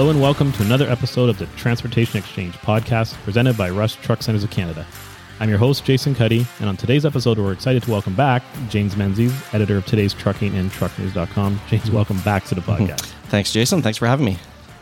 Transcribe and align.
Hello 0.00 0.08
and 0.10 0.22
welcome 0.22 0.50
to 0.52 0.62
another 0.62 0.88
episode 0.88 1.28
of 1.28 1.38
the 1.38 1.44
Transportation 1.58 2.16
Exchange 2.16 2.54
podcast 2.54 3.12
presented 3.22 3.58
by 3.58 3.68
Rush 3.68 3.96
Truck 3.96 4.22
Centers 4.22 4.42
of 4.42 4.50
Canada. 4.50 4.86
I'm 5.40 5.50
your 5.50 5.58
host, 5.58 5.84
Jason 5.84 6.14
Cuddy, 6.14 6.46
and 6.58 6.70
on 6.70 6.78
today's 6.78 7.04
episode, 7.04 7.36
we're 7.38 7.52
excited 7.52 7.82
to 7.82 7.90
welcome 7.90 8.14
back 8.14 8.42
James 8.70 8.96
Menzies, 8.96 9.38
editor 9.52 9.76
of 9.76 9.84
today's 9.84 10.14
Trucking 10.14 10.54
and 10.54 10.70
TruckNews.com. 10.70 11.60
James, 11.68 11.82
mm-hmm. 11.82 11.94
welcome 11.94 12.18
back 12.20 12.44
to 12.44 12.54
the 12.54 12.62
mm-hmm. 12.62 12.86
podcast. 12.86 13.12
Thanks, 13.28 13.52
Jason. 13.52 13.82
Thanks 13.82 13.98
for 13.98 14.06
having 14.06 14.24
me. 14.24 14.38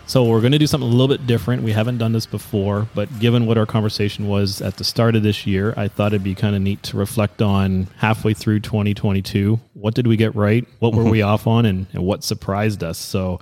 So, 0.07 0.23
we're 0.23 0.41
going 0.41 0.53
to 0.53 0.59
do 0.59 0.69
something 0.69 0.89
a 0.89 0.93
little 0.93 1.09
bit 1.09 1.27
different. 1.27 1.65
We 1.65 1.73
haven't 1.73 1.99
done 1.99 2.13
this 2.13 2.25
before, 2.25 2.87
but 2.95 3.09
given 3.19 3.47
what 3.47 3.59
our 3.59 3.67
conversation 3.67 4.29
was 4.29 4.63
at 4.63 4.77
the 4.77 4.85
start 4.85 5.17
of 5.17 5.25
this 5.25 5.49
year, 5.49 5.75
I 5.77 5.89
thought 5.89 6.13
it'd 6.13 6.23
be 6.23 6.37
kind 6.37 6.55
of 6.55 6.63
neat 6.63 6.85
to 6.85 6.97
reflect 6.97 7.43
on 7.43 7.89
halfway 7.97 8.35
through 8.35 8.61
2022. 8.61 9.59
What 9.75 9.95
did 9.95 10.07
we 10.07 10.17
get 10.17 10.37
right? 10.37 10.65
What 10.79 10.95
were 10.95 11.03
mm-hmm. 11.03 11.11
we 11.11 11.23
off 11.23 11.49
on? 11.49 11.67
And, 11.67 11.89
and 11.93 12.05
what 12.05 12.23
surprised 12.23 12.85
us? 12.85 12.99
So, 12.99 13.41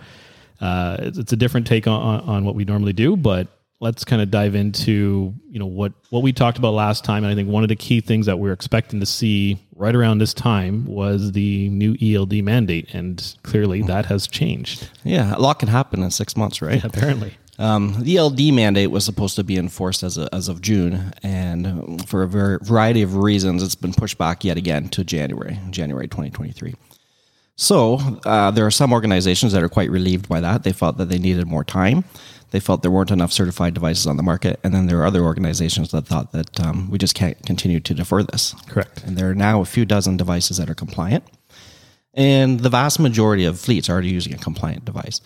uh, 0.61 0.97
it's, 1.01 1.19
it's 1.19 1.33
a 1.33 1.37
different 1.37 1.67
take 1.67 1.87
on, 1.87 2.21
on 2.21 2.45
what 2.45 2.55
we 2.55 2.65
normally 2.65 2.93
do, 2.93 3.17
but 3.17 3.49
let's 3.81 4.05
kind 4.05 4.23
of 4.23 4.31
dive 4.31 4.55
into 4.55 5.35
you 5.51 5.59
know 5.59 5.67
what 5.67 5.93
what 6.09 6.23
we 6.23 6.33
talked 6.33 6.59
about 6.59 6.73
last 6.73 7.05
time. 7.05 7.25
And 7.25 7.33
i 7.33 7.35
think 7.35 7.49
one 7.49 7.63
of 7.63 7.69
the 7.69 7.77
key 7.77 8.01
things 8.01 8.27
that 8.27 8.39
we're 8.39 8.53
expecting 8.53 9.01
to 9.01 9.07
see 9.07 9.59
right 9.75 9.95
around 9.95 10.19
this 10.19 10.33
time 10.35 10.87
was 10.87 11.33
the 11.33 11.69
new 11.69 11.97
ELD 12.01 12.43
mandate. 12.43 12.93
And 12.95 13.37
clearly 13.43 13.83
that 13.83 14.07
has 14.07 14.27
changed. 14.27 14.89
Yeah, 15.05 15.37
a 15.37 15.39
lot 15.39 15.59
can 15.59 15.69
happen 15.69 16.03
in 16.03 16.11
six 16.11 16.37
months, 16.37 16.63
right? 16.63 16.83
apparently. 16.85 17.37
Um, 17.59 17.97
the 18.01 18.19
ELD 18.19 18.53
mandate 18.53 18.91
was 18.91 19.05
supposed 19.05 19.37
to 19.37 19.45
be 19.45 19.57
enforced 19.57 20.03
as, 20.03 20.19
a, 20.19 20.29
as 20.35 20.49
of 20.49 20.61
June, 20.61 21.15
and 21.23 22.07
for 22.07 22.23
a 22.23 22.29
variety 22.29 23.01
of 23.01 23.17
reasons, 23.17 23.63
it's 23.63 23.75
been 23.75 23.95
pushed 23.95 24.19
back 24.19 24.45
yet 24.45 24.59
again 24.59 24.91
to 24.91 25.03
January, 25.03 25.59
January 25.71 26.07
2023. 26.07 26.75
So 27.57 27.99
uh, 28.25 28.51
there 28.51 28.67
are 28.67 28.71
some 28.71 28.93
organizations 28.93 29.53
that 29.53 29.63
are 29.63 29.69
quite 29.69 29.91
relieved 29.91 30.29
by 30.29 30.41
that. 30.41 30.63
They 30.63 30.73
felt 30.73 30.99
that 30.99 31.09
they 31.09 31.19
needed 31.19 31.47
more 31.47 31.65
time. 31.65 32.05
They 32.51 32.61
felt 32.61 32.83
there 32.83 32.91
weren't 32.91 33.11
enough 33.11 33.33
certified 33.33 33.75
devices 33.75 34.07
on 34.07 34.17
the 34.17 34.23
market, 34.23 34.61
and 34.63 34.73
then 34.73 34.87
there 34.87 35.01
are 35.01 35.07
other 35.07 35.25
organizations 35.25 35.91
that 35.91 36.07
thought 36.07 36.33
that 36.33 36.61
um, 36.61 36.91
we 36.91 36.99
just 36.99 37.15
can't 37.15 37.45
continue 37.45 37.81
to 37.81 37.95
defer 37.95 38.23
this. 38.23 38.55
correct 38.69 39.03
And 39.05 39.17
there 39.17 39.29
are 39.29 39.35
now 39.35 39.61
a 39.61 39.65
few 39.65 39.85
dozen 39.85 40.17
devices 40.17 40.59
that 40.59 40.71
are 40.71 40.75
compliant. 40.75 41.25
And 42.15 42.61
the 42.61 42.71
vast 42.71 42.99
majority 43.01 43.45
of 43.45 43.59
fleets 43.59 43.89
are 43.89 43.93
already 43.93 44.09
using 44.09 44.33
a 44.33 44.39
compliant 44.39 44.85
device. 44.85 45.21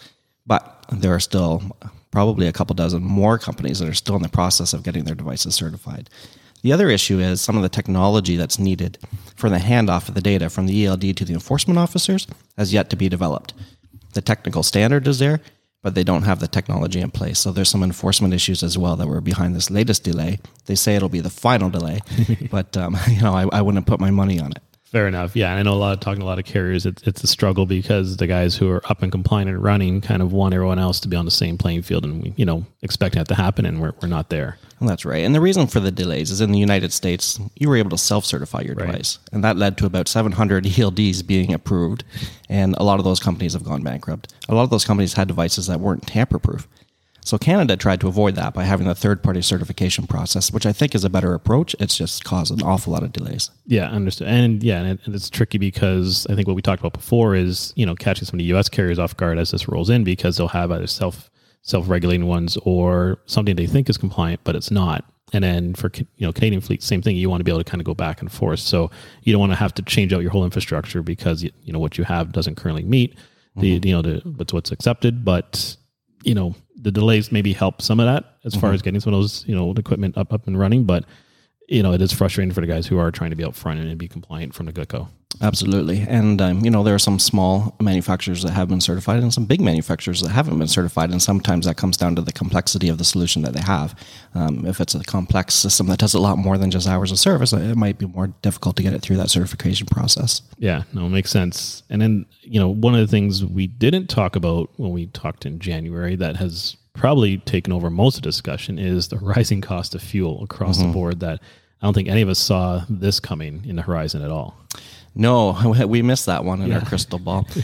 But 0.47 0.85
there 0.91 1.15
are 1.15 1.21
still 1.21 1.77
probably 2.11 2.47
a 2.47 2.53
couple 2.53 2.75
dozen 2.75 3.03
more 3.03 3.39
companies 3.39 3.79
that 3.79 3.89
are 3.89 3.95
still 3.95 4.17
in 4.17 4.23
the 4.23 4.29
process 4.29 4.73
of 4.73 4.83
getting 4.83 5.05
their 5.05 5.15
devices 5.15 5.55
certified. 5.55 6.11
The 6.63 6.73
other 6.73 6.91
issue 6.91 7.19
is 7.19 7.41
some 7.41 7.57
of 7.57 7.63
the 7.63 7.69
technology 7.69 8.37
that's 8.37 8.59
needed 8.59 8.99
for 9.35 9.49
the 9.49 9.59
handoff 9.59 10.09
of 10.09 10.15
the 10.15 10.21
data 10.21 10.51
from 10.51 10.67
the 10.67 10.87
ELD 10.87 11.17
to 11.17 11.25
the 11.25 11.33
enforcement 11.33 11.79
officers 11.79 12.27
has 12.59 12.73
yet 12.73 12.91
to 12.91 12.97
be 12.97 13.09
developed. 13.09 13.55
The 14.13 14.21
technical 14.21 14.63
standard 14.63 15.07
is 15.07 15.19
there, 15.19 15.41
but 15.83 15.95
they 15.95 16.05
don't 16.05 16.25
have 16.25 16.41
the 16.41 16.49
technology 16.49 17.01
in 17.01 17.11
place. 17.11 17.39
So 17.39 17.53
there's 17.53 17.71
some 17.71 17.83
enforcement 17.83 18.35
issues 18.35 18.63
as 18.63 18.77
well 18.77 18.97
that 18.97 19.07
were 19.07 19.21
behind 19.21 19.55
this 19.55 19.71
latest 19.71 20.05
delay. 20.05 20.39
They 20.67 20.75
say 20.75 20.97
it'll 20.97 21.09
be 21.09 21.21
the 21.21 21.31
final 21.31 21.71
delay, 21.71 22.01
but 22.51 22.77
um, 22.77 22.97
you 23.09 23.23
know 23.23 23.35
I, 23.35 23.47
I 23.53 23.63
wouldn't 23.63 23.87
put 23.87 24.01
my 24.01 24.11
money 24.11 24.39
on 24.39 24.53
it. 24.53 24.63
Fair 24.91 25.07
enough 25.07 25.37
yeah 25.37 25.51
and 25.51 25.61
i 25.61 25.63
know 25.63 25.73
a 25.73 25.79
lot 25.79 25.93
of 25.93 26.01
talking 26.01 26.21
to 26.21 26.27
a 26.27 26.29
lot 26.29 26.39
of 26.39 26.45
carriers 26.45 26.85
it's, 26.87 27.03
it's 27.05 27.23
a 27.23 27.27
struggle 27.27 27.67
because 27.67 28.17
the 28.17 28.27
guys 28.27 28.57
who 28.57 28.69
are 28.71 28.83
up 28.91 29.03
and 29.03 29.13
compliant 29.13 29.49
and 29.49 29.63
running 29.63 30.01
kind 30.01 30.21
of 30.23 30.33
want 30.33 30.53
everyone 30.53 30.79
else 30.79 30.99
to 31.01 31.09
be 31.09 31.17
on 31.17 31.25
the 31.25 31.31
same 31.31 31.57
playing 31.57 31.83
field 31.83 32.05
and 32.05 32.23
we 32.23 32.35
you 32.37 32.45
know 32.45 32.65
expect 32.83 33.15
that 33.15 33.29
to 33.29 33.35
happen 33.35 33.65
and 33.65 33.81
we're, 33.81 33.93
we're 34.03 34.09
not 34.09 34.31
there 34.31 34.59
Well, 34.81 34.89
that's 34.89 35.05
right. 35.05 35.25
And 35.25 35.35
the 35.35 35.43
reason 35.43 35.67
for 35.67 35.79
the 35.79 35.91
delays 35.91 36.31
is 36.31 36.41
in 36.41 36.53
the 36.53 36.59
United 36.59 36.91
States, 36.91 37.39
you 37.55 37.69
were 37.69 37.77
able 37.77 37.91
to 37.91 37.99
self 37.99 38.25
certify 38.25 38.63
your 38.63 38.75
device. 38.75 39.19
And 39.31 39.45
that 39.45 39.59
led 39.59 39.77
to 39.79 39.87
about 39.87 40.09
700 40.09 40.65
ELDs 40.77 41.27
being 41.27 41.53
approved. 41.53 42.03
And 42.49 42.75
a 42.79 42.83
lot 42.83 42.99
of 42.99 43.05
those 43.05 43.21
companies 43.21 43.53
have 43.53 43.63
gone 43.63 43.83
bankrupt. 43.83 44.33
A 44.49 44.55
lot 44.55 44.63
of 44.63 44.71
those 44.71 44.87
companies 44.87 45.13
had 45.13 45.29
devices 45.29 45.67
that 45.67 45.81
weren't 45.81 46.07
tamper 46.07 46.39
proof. 46.39 46.67
So 47.25 47.39
Canada 47.39 47.77
tried 47.77 48.01
to 48.01 48.09
avoid 48.09 48.35
that 48.37 48.55
by 48.55 48.65
having 48.65 48.87
the 48.87 48.95
third 48.95 49.23
party 49.23 49.43
certification 49.43 50.07
process, 50.07 50.53
which 50.53 50.67
I 50.67 50.73
think 50.73 50.95
is 50.95 51.05
a 51.05 51.11
better 51.11 51.35
approach. 51.35 51.77
It's 51.79 51.97
just 51.97 52.25
caused 52.25 52.53
an 52.53 52.63
awful 52.63 52.93
lot 52.93 53.03
of 53.03 53.13
delays. 53.13 53.51
Yeah, 53.67 53.89
understood. 53.89 54.29
And 54.29 54.63
yeah, 54.63 54.81
and, 54.81 54.89
it, 54.89 55.01
and 55.05 55.15
it's 55.15 55.31
tricky 55.31 55.59
because 55.59 56.27
I 56.29 56.35
think 56.35 56.47
what 56.47 56.57
we 56.57 56.63
talked 56.63 56.81
about 56.81 56.93
before 56.93 57.35
is 57.35 57.73
you 57.77 57.87
know 57.87 57.95
catching 57.95 58.25
some 58.27 58.37
of 58.37 58.39
the 58.39 58.47
U.S. 58.47 58.69
carriers 58.69 58.99
off 58.99 59.17
guard 59.17 59.39
as 59.39 59.51
this 59.51 59.69
rolls 59.69 59.91
in 59.91 60.05
because 60.05 60.37
they'll 60.37 60.49
have 60.49 60.71
either 60.71 60.87
self 60.87 61.31
self 61.63 61.89
regulating 61.89 62.27
ones 62.27 62.57
or 62.65 63.19
something 63.27 63.55
they 63.55 63.67
think 63.67 63.91
is 63.91 63.99
compliant 63.99 64.41
but 64.45 64.57
it's 64.57 64.71
not. 64.71 65.05
And 65.33 65.45
then 65.45 65.75
for 65.75 65.91
you 65.95 66.27
know 66.27 66.33
Canadian 66.33 66.61
fleet, 66.61 66.83
same 66.83 67.03
thing. 67.03 67.17
You 67.17 67.31
want 67.31 67.41
to 67.41 67.45
be 67.45 67.53
able 67.53 67.63
to 67.63 67.71
kind 67.71 67.81
of 67.81 67.85
go 67.85 67.95
back 67.95 68.21
and 68.21 68.33
forth. 68.33 68.61
So 68.61 68.91
you 69.23 69.33
don't 69.33 69.41
want 69.41 69.53
to 69.53 69.57
have 69.57 69.75
to 69.75 69.83
change 69.83 70.13
out 70.13 70.23
your 70.23 70.31
whole 70.31 70.45
infrastructure 70.45 71.03
because 71.03 71.43
you, 71.43 71.51
you 71.63 71.73
know 71.73 71.79
what 71.79 71.99
you 71.99 72.05
have 72.05 72.33
doesn't 72.33 72.57
currently 72.57 72.83
meet 72.83 73.17
the 73.57 73.79
mm-hmm. 73.79 73.87
you 73.87 73.95
know 73.95 74.03
the 74.03 74.21
what's 74.37 74.53
what's 74.53 74.73
accepted. 74.73 75.25
But 75.25 75.77
you 76.25 76.35
know 76.35 76.55
the 76.77 76.91
delays 76.91 77.33
maybe 77.33 77.53
help 77.53 77.83
some 77.83 78.01
of 78.01 78.07
that 78.07 78.37
as 78.45 78.55
far 78.55 78.71
mm-hmm. 78.71 78.75
as 78.75 78.83
getting 78.83 79.01
some 79.01 79.13
of 79.13 79.21
those 79.21 79.45
you 79.47 79.55
know 79.55 79.73
equipment 79.73 80.17
up 80.17 80.33
up 80.33 80.47
and 80.47 80.59
running. 80.59 80.85
But 80.85 81.05
you 81.71 81.83
know, 81.83 81.93
it 81.93 82.03
is 82.03 82.13
frustrating 82.13 82.53
for 82.53 82.61
the 82.61 82.67
guys 82.67 82.87
who 82.87 82.99
are 82.99 83.11
trying 83.11 83.31
to 83.31 83.37
be 83.37 83.45
up 83.45 83.55
front 83.55 83.81
and 83.81 83.97
be 83.97 84.09
compliant 84.09 84.55
from 84.55 84.67
the 84.67 84.73
get 84.73 84.89
go. 84.89 85.09
Absolutely. 85.41 86.01
And, 86.01 86.43
um, 86.43 86.65
you 86.65 86.71
know, 86.71 86.83
there 86.83 86.95
are 86.95 86.99
some 86.99 87.21
small 87.21 87.77
manufacturers 87.81 88.43
that 88.43 88.51
have 88.51 88.69
been 88.69 88.81
certified 88.81 89.23
and 89.23 89.33
some 89.33 89.47
big 89.47 89.61
manufacturers 89.61 90.21
that 90.21 90.31
haven't 90.31 90.59
been 90.59 90.69
certified. 90.69 91.11
And 91.11 91.23
sometimes 91.23 91.67
that 91.67 91.77
comes 91.77 91.97
down 91.97 92.17
to 92.17 92.23
the 92.23 92.33
complexity 92.33 92.89
of 92.89 92.99
the 92.99 93.05
solution 93.05 93.43
that 93.43 93.53
they 93.53 93.61
have. 93.61 93.95
Um, 94.35 94.67
if 94.67 94.81
it's 94.81 94.95
a 94.97 95.05
complex 95.05 95.55
system 95.55 95.87
that 95.87 96.01
does 96.01 96.15
a 96.15 96.21
lot 96.21 96.37
more 96.37 96.59
than 96.59 96.73
just 96.73 96.89
hours 96.89 97.13
of 97.13 97.19
service, 97.19 97.53
it 97.53 97.77
might 97.77 97.97
be 97.97 98.07
more 98.07 98.27
difficult 98.43 98.77
to 98.77 98.83
get 98.83 98.93
it 98.93 99.03
through 99.03 99.17
that 99.19 99.31
certification 99.31 99.87
process. 99.87 100.43
Yeah, 100.59 100.83
no, 100.93 101.07
it 101.07 101.11
makes 101.11 101.31
sense. 101.31 101.85
And 101.89 102.03
then, 102.03 102.27
you 102.43 102.59
know, 102.59 102.69
one 102.69 102.95
of 102.95 103.01
the 103.01 103.07
things 103.07 103.45
we 103.45 103.69
didn't 103.69 104.09
talk 104.09 104.35
about 104.35 104.71
when 104.77 104.91
we 104.91 105.07
talked 105.07 105.47
in 105.47 105.61
January 105.61 106.17
that 106.17 106.37
has 106.37 106.77
probably 106.95 107.39
taken 107.39 107.73
over 107.73 107.91
most 107.91 108.17
of 108.17 108.23
the 108.23 108.29
discussion 108.29 108.79
is 108.79 109.09
the 109.09 109.19
rising 109.19 109.61
cost 109.61 109.95
of 109.95 110.03
fuel 110.03 110.43
across 110.43 110.79
the 110.79 110.89
board 110.89 111.21
that 111.21 111.41
I 111.81 111.87
don't 111.87 111.95
think 111.95 112.09
any 112.09 112.21
of 112.21 112.29
us 112.29 112.39
saw 112.39 112.85
this 112.89 113.21
coming 113.21 113.65
in 113.67 113.77
the 113.77 113.83
horizon 113.83 114.23
at 114.23 114.31
all. 114.31 114.57
No, 115.15 115.75
we 115.89 116.03
missed 116.03 116.27
that 116.27 116.45
one 116.45 116.63
in 116.63 116.73
our 116.73 116.85
crystal 116.85 117.19
ball. 117.19 117.47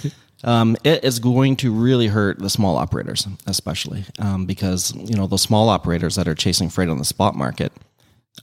Um, 0.45 0.77
it 0.85 1.03
is 1.03 1.19
going 1.19 1.57
to 1.57 1.73
really 1.73 2.09
hurt 2.09 2.39
the 2.39 2.51
small 2.51 2.77
operators, 2.77 3.27
especially 3.47 4.05
um, 4.19 4.45
because 4.45 4.95
you 4.95 5.17
know 5.17 5.27
those 5.27 5.41
small 5.41 5.71
operators 5.71 6.15
that 6.17 6.29
are 6.29 6.35
chasing 6.35 6.69
freight 6.69 6.91
on 6.91 6.99
the 6.99 7.07
spot 7.07 7.35
market, 7.35 7.73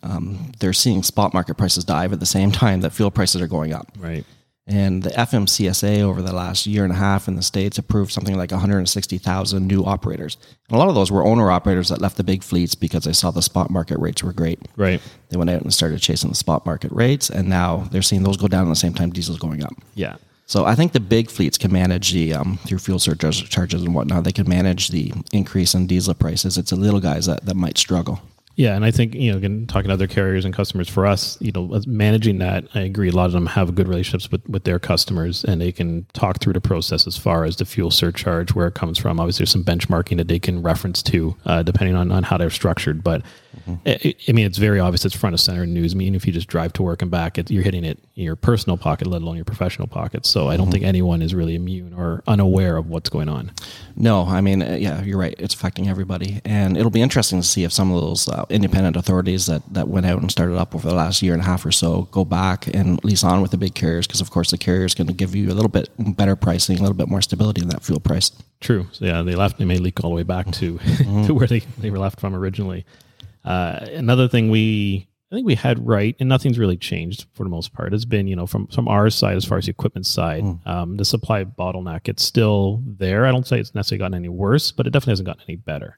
um, 0.02 0.52
they're 0.60 0.74
seeing 0.74 1.04
spot 1.04 1.34
market 1.34 1.56
prices 1.56 1.84
dive 1.84 2.12
at 2.12 2.20
the 2.20 2.26
same 2.26 2.52
time 2.52 2.82
that 2.82 2.94
fuel 2.94 3.12
prices 3.12 3.42
are 3.42 3.48
going 3.48 3.74
up. 3.74 3.92
Right. 3.98 4.26
And 4.66 5.04
the 5.04 5.10
FMCSA 5.10 6.02
over 6.02 6.22
the 6.22 6.34
last 6.34 6.66
year 6.66 6.86
and 6.86 6.94
a 6.94 6.96
half 6.96 7.28
in 7.28 7.36
the 7.36 7.42
states 7.42 7.78
approved 7.78 8.14
something 8.14 8.38
like 8.38 8.52
160,000 8.52 9.68
new 9.68 9.84
operators. 9.84 10.38
And 10.70 10.76
a 10.76 10.80
lot 10.80 10.88
of 10.88 10.96
those 10.96 11.12
were 11.12 11.26
owner 11.26 11.52
operators 11.52 11.90
that 11.90 12.00
left 12.00 12.16
the 12.16 12.24
big 12.24 12.44
fleets 12.44 12.74
because 12.74 13.04
they 13.04 13.12
saw 13.12 13.30
the 13.30 13.42
spot 13.42 13.70
market 13.70 14.00
rates 14.00 14.24
were 14.24 14.32
great. 14.32 14.60
Right. 14.78 15.02
They 15.30 15.38
went 15.38 15.50
out 15.50 15.62
and 15.62 15.74
started 15.74 16.00
chasing 16.00 16.30
the 16.30 16.36
spot 16.36 16.66
market 16.66 16.94
rates, 16.94 17.30
and 17.30 17.50
now 17.50 17.90
they're 17.92 18.02
seeing 18.02 18.24
those 18.24 18.38
go 18.38 18.48
down 18.48 18.66
at 18.66 18.70
the 18.70 18.76
same 18.76 18.94
time 18.94 19.12
diesel's 19.12 19.40
going 19.40 19.64
up. 19.64 19.74
Yeah. 19.96 20.16
So 20.46 20.66
I 20.66 20.76
think 20.76 20.92
the 20.92 21.00
big 21.00 21.30
fleets 21.30 21.58
can 21.58 21.72
manage 21.72 22.12
the 22.12 22.34
um, 22.34 22.58
through 22.66 22.80
fuel 22.80 23.00
surcharges 23.00 23.82
and 23.82 23.96
whatnot. 23.96 24.24
They 24.24 24.32
can 24.32 24.48
manage 24.48 24.90
the 24.90 25.12
increase 25.32 25.74
in 25.74 25.88
diesel 25.88 26.14
prices. 26.14 26.58
It's 26.58 26.70
the 26.70 26.76
little 26.76 27.00
guys 27.00 27.26
that, 27.26 27.46
that 27.46 27.56
might 27.56 27.78
struggle. 27.78 28.22
Yeah, 28.56 28.76
and 28.76 28.86
I 28.86 28.92
think 28.92 29.16
you 29.16 29.32
know, 29.32 29.38
again, 29.38 29.66
talking 29.66 29.88
to 29.88 29.94
other 29.94 30.06
carriers 30.06 30.46
and 30.46 30.54
customers, 30.54 30.88
for 30.88 31.08
us, 31.08 31.40
you 31.42 31.52
know, 31.52 31.82
managing 31.88 32.38
that, 32.38 32.66
I 32.76 32.82
agree. 32.82 33.10
A 33.10 33.12
lot 33.12 33.26
of 33.26 33.32
them 33.32 33.48
have 33.48 33.74
good 33.74 33.88
relationships 33.88 34.32
with 34.32 34.48
with 34.48 34.64
their 34.64 34.78
customers, 34.78 35.44
and 35.44 35.60
they 35.60 35.72
can 35.72 36.06
talk 36.14 36.40
through 36.40 36.54
the 36.54 36.62
process 36.62 37.08
as 37.08 37.18
far 37.18 37.46
as 37.46 37.56
the 37.56 37.66
fuel 37.66 37.90
surcharge, 37.90 38.54
where 38.54 38.68
it 38.68 38.76
comes 38.76 39.00
from. 39.00 39.20
Obviously, 39.20 39.44
there's 39.44 39.52
some 39.52 39.64
benchmarking 39.64 40.18
that 40.18 40.28
they 40.28 40.38
can 40.38 40.62
reference 40.62 41.02
to, 41.04 41.36
uh, 41.46 41.64
depending 41.64 41.96
on 41.96 42.12
on 42.12 42.22
how 42.22 42.38
they're 42.38 42.52
structured. 42.52 43.04
But 43.04 43.24
I, 43.86 44.16
I 44.28 44.32
mean, 44.32 44.46
it's 44.46 44.58
very 44.58 44.80
obvious. 44.80 45.06
It's 45.06 45.16
front 45.16 45.34
of 45.34 45.40
center 45.40 45.64
in 45.64 45.74
news. 45.74 45.94
I 45.94 45.98
mean, 45.98 46.16
if 46.16 46.26
you 46.26 46.34
just 46.34 46.48
drive 46.48 46.74
to 46.74 46.84
work 46.84 47.02
and 47.02 47.10
back, 47.10 47.38
it, 47.38 47.50
you're 47.52 47.64
hitting 47.64 47.84
it 47.84 48.00
in 48.16 48.24
your 48.24 48.36
personal 48.36 48.78
pocket, 48.78 49.08
let 49.08 49.22
alone 49.22 49.36
your 49.36 49.46
professional 49.46 49.88
pocket. 49.88 50.26
So 50.26 50.50
I 50.50 50.58
don't 50.58 50.72
think 50.72 50.84
anyone 50.84 51.22
is 51.22 51.34
really 51.34 51.56
immune 51.56 51.94
or 51.94 52.24
unaware 52.28 52.78
of 52.78 52.90
what's 52.90 53.10
going 53.10 53.30
on. 53.30 53.52
No, 53.96 54.26
I 54.26 54.42
mean, 54.42 54.62
uh, 54.62 54.78
yeah, 54.80 55.04
you're 55.04 55.18
right. 55.18 55.36
It's 55.38 55.54
affecting 55.54 55.88
everybody, 55.88 56.42
and 56.46 56.78
it'll 56.78 56.92
be 56.92 57.02
interesting 57.02 57.42
to 57.42 57.48
see 57.48 57.64
if 57.64 57.72
some 57.72 57.92
of 57.92 58.02
those 58.02 58.28
uh, 58.28 58.46
independent 58.50 58.96
authorities 58.96 59.46
that 59.46 59.62
that 59.74 59.88
went 59.88 60.06
out 60.06 60.22
and 60.22 60.32
started 60.32 60.58
up 60.58 60.74
over 60.74 60.88
the 60.88 60.96
last 60.96 61.22
year 61.22 61.34
and 61.34 61.42
a 61.42 61.46
half 61.46 61.66
or 61.66 61.72
so 61.72 62.04
go 62.12 62.26
back 62.26 62.68
and 62.68 63.04
lease 63.04 63.24
on 63.24 63.42
with 63.42 63.52
the 63.52 63.58
big 63.58 63.76
carriers, 63.76 64.08
because 64.08 64.22
of 64.22 64.32
course 64.32 64.52
the 64.52 64.58
carriers 64.58 64.94
going 64.94 65.08
to 65.08 65.14
give 65.14 65.36
you 65.36 65.52
a 65.52 65.54
little 65.54 65.70
bit 65.70 65.90
better 65.98 66.36
pricing, 66.36 66.78
a 66.78 66.82
little 66.82 66.96
bit 66.96 67.08
more 67.08 67.22
stability 67.22 67.62
in 67.62 67.70
that 67.70 67.84
fuel 67.84 68.00
price. 68.00 68.32
True. 68.60 68.88
So 68.92 69.06
yeah, 69.06 69.22
they 69.22 69.36
left. 69.36 69.58
They 69.58 69.66
may 69.66 69.78
leak 69.78 70.04
all 70.04 70.10
the 70.10 70.16
way 70.16 70.24
back 70.24 70.52
to 70.54 70.78
to 71.26 71.34
where 71.34 71.48
they, 71.48 71.60
they 71.78 71.92
were 71.92 72.00
left 72.00 72.20
from 72.20 72.36
originally. 72.36 72.86
Uh, 73.44 73.86
another 73.94 74.28
thing 74.28 74.50
we 74.50 75.08
I 75.34 75.36
think 75.36 75.48
we 75.48 75.56
had 75.56 75.88
right, 75.88 76.16
and 76.20 76.30
nothing's 76.30 76.60
really 76.60 76.78
changed 76.78 77.26
for 77.34 77.42
the 77.44 77.50
most 77.50 77.74
part. 77.74 77.92
Has 77.92 78.06
been 78.06 78.28
you 78.28 78.36
know 78.36 78.46
from 78.46 78.68
from 78.68 78.88
our 78.88 79.10
side 79.10 79.36
as 79.36 79.44
far 79.44 79.58
as 79.58 79.66
the 79.66 79.72
equipment 79.72 80.06
side, 80.06 80.44
um, 80.68 80.98
the 80.98 81.06
supply 81.06 81.44
bottleneck. 81.44 82.08
It's 82.08 82.24
still 82.24 82.84
there. 82.86 83.26
I 83.26 83.32
don't 83.32 83.48
say 83.48 83.60
it's 83.60 83.74
necessarily 83.74 84.00
gotten 84.00 84.14
any 84.14 84.30
worse, 84.30 84.72
but 84.72 84.86
it 84.86 84.92
definitely 84.92 85.14
hasn't 85.14 85.26
gotten 85.26 85.44
any 85.48 85.56
better. 85.56 85.98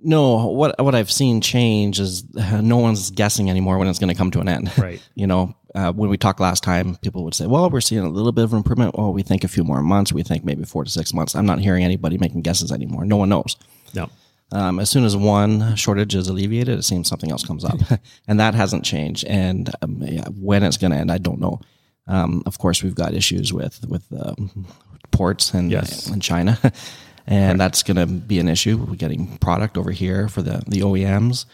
No, 0.00 0.48
what 0.48 0.82
what 0.82 0.96
I've 0.96 1.12
seen 1.12 1.40
change 1.40 2.00
is 2.00 2.24
no 2.34 2.78
one's 2.78 3.12
guessing 3.12 3.48
anymore 3.48 3.78
when 3.78 3.86
it's 3.86 4.00
going 4.00 4.12
to 4.12 4.18
come 4.18 4.32
to 4.32 4.40
an 4.40 4.48
end. 4.48 4.76
Right. 4.76 5.00
you 5.14 5.28
know, 5.28 5.54
uh, 5.76 5.92
when 5.92 6.10
we 6.10 6.16
talked 6.16 6.40
last 6.40 6.64
time, 6.64 6.96
people 6.96 7.22
would 7.22 7.36
say, 7.36 7.46
"Well, 7.46 7.70
we're 7.70 7.80
seeing 7.80 8.02
a 8.02 8.10
little 8.10 8.32
bit 8.32 8.42
of 8.42 8.52
improvement. 8.52 8.98
Well, 8.98 9.12
we 9.12 9.22
think 9.22 9.44
a 9.44 9.48
few 9.48 9.62
more 9.62 9.80
months. 9.80 10.12
We 10.12 10.24
think 10.24 10.44
maybe 10.44 10.64
four 10.64 10.82
to 10.82 10.90
six 10.90 11.14
months." 11.14 11.36
I'm 11.36 11.46
not 11.46 11.60
hearing 11.60 11.84
anybody 11.84 12.18
making 12.18 12.42
guesses 12.42 12.72
anymore. 12.72 13.04
No 13.04 13.16
one 13.16 13.28
knows. 13.28 13.56
No. 13.94 14.10
Um, 14.52 14.78
as 14.78 14.90
soon 14.90 15.04
as 15.04 15.16
one 15.16 15.74
shortage 15.76 16.14
is 16.14 16.28
alleviated, 16.28 16.78
it 16.78 16.82
seems 16.84 17.08
something 17.08 17.30
else 17.30 17.44
comes 17.44 17.64
up, 17.64 17.78
and 18.28 18.38
that 18.38 18.54
hasn't 18.54 18.84
changed. 18.84 19.24
And 19.26 19.70
um, 19.82 19.98
yeah, 20.02 20.28
when 20.28 20.62
it's 20.62 20.76
going 20.76 20.90
to 20.92 20.98
end, 20.98 21.10
I 21.10 21.18
don't 21.18 21.40
know. 21.40 21.60
Um, 22.06 22.42
of 22.46 22.58
course, 22.58 22.82
we've 22.82 22.94
got 22.94 23.14
issues 23.14 23.52
with 23.52 23.84
with 23.88 24.04
um, 24.12 24.66
ports 25.10 25.54
and 25.54 25.70
Yes. 25.70 26.08
in 26.08 26.20
China, 26.20 26.58
and 27.26 27.58
that's 27.60 27.82
going 27.82 27.96
to 27.96 28.06
be 28.06 28.38
an 28.40 28.48
issue. 28.48 28.76
We're 28.76 28.96
getting 28.96 29.38
product 29.38 29.78
over 29.78 29.90
here 29.90 30.28
for 30.28 30.42
the 30.42 30.62
the 30.66 30.80
OEMs. 30.80 31.46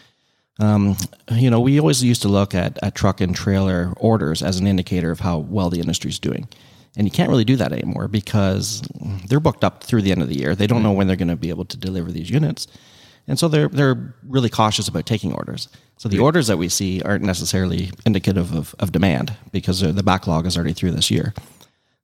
Um, 0.59 0.97
you 1.31 1.49
know, 1.49 1.61
we 1.61 1.79
always 1.79 2.03
used 2.03 2.21
to 2.23 2.27
look 2.27 2.53
at, 2.53 2.77
at 2.83 2.93
truck 2.93 3.21
and 3.21 3.33
trailer 3.33 3.93
orders 3.95 4.43
as 4.43 4.59
an 4.59 4.67
indicator 4.67 5.09
of 5.09 5.21
how 5.21 5.37
well 5.37 5.69
the 5.69 5.79
industry's 5.79 6.19
doing. 6.19 6.49
And 6.97 7.05
you 7.07 7.11
can't 7.11 7.29
really 7.29 7.45
do 7.45 7.55
that 7.55 7.71
anymore 7.71 8.07
because 8.07 8.81
they're 9.27 9.39
booked 9.39 9.63
up 9.63 9.83
through 9.83 10.01
the 10.01 10.11
end 10.11 10.21
of 10.21 10.27
the 10.27 10.37
year. 10.37 10.55
They 10.55 10.67
don't 10.67 10.83
know 10.83 10.89
mm-hmm. 10.89 10.97
when 10.97 11.07
they're 11.07 11.15
going 11.15 11.29
to 11.29 11.35
be 11.35 11.49
able 11.49 11.65
to 11.65 11.77
deliver 11.77 12.11
these 12.11 12.29
units. 12.29 12.67
And 13.27 13.37
so 13.37 13.47
they're, 13.47 13.67
they're 13.67 14.15
really 14.27 14.49
cautious 14.49 14.87
about 14.87 15.05
taking 15.05 15.33
orders. 15.33 15.69
So 15.97 16.09
the 16.09 16.19
orders 16.19 16.47
that 16.47 16.57
we 16.57 16.67
see 16.67 17.01
aren't 17.03 17.23
necessarily 17.23 17.91
indicative 18.05 18.55
of, 18.55 18.73
of 18.79 18.91
demand 18.91 19.35
because 19.51 19.81
the 19.81 20.03
backlog 20.03 20.45
is 20.47 20.57
already 20.57 20.73
through 20.73 20.91
this 20.91 21.11
year. 21.11 21.33